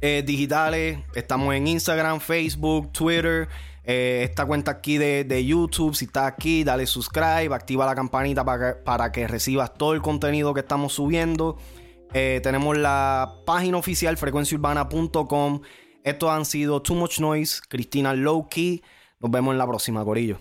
eh, 0.00 0.22
digitales. 0.26 0.98
Estamos 1.14 1.54
en 1.54 1.66
Instagram, 1.66 2.20
Facebook, 2.20 2.92
Twitter. 2.92 3.48
Eh, 3.92 4.22
esta 4.22 4.46
cuenta 4.46 4.70
aquí 4.70 4.98
de, 4.98 5.44
YouTube, 5.44 5.96
si 5.96 6.04
estás 6.04 6.28
aquí, 6.28 6.62
dale 6.62 6.86
subscribe, 6.86 7.52
activa 7.52 7.84
la 7.84 7.96
campanita 7.96 8.44
para 8.44 8.74
que, 8.74 8.80
para 8.82 9.10
que 9.10 9.26
recibas 9.26 9.74
todo 9.74 9.94
el 9.94 10.00
contenido 10.00 10.54
que 10.54 10.60
estamos 10.60 10.92
subiendo. 10.92 11.58
Eh, 12.14 12.38
tenemos 12.40 12.78
la 12.78 13.34
página 13.44 13.78
oficial 13.78 14.16
frecuenciaurbana.com. 14.16 15.62
Estos 16.04 16.30
han 16.30 16.44
sido 16.44 16.80
Too 16.82 16.94
Much 16.94 17.18
Noise, 17.18 17.62
Cristina 17.68 18.14
Lowkey. 18.14 18.80
Nos 19.18 19.28
vemos 19.28 19.50
en 19.50 19.58
la 19.58 19.66
próxima, 19.66 20.04
Corillo. 20.04 20.38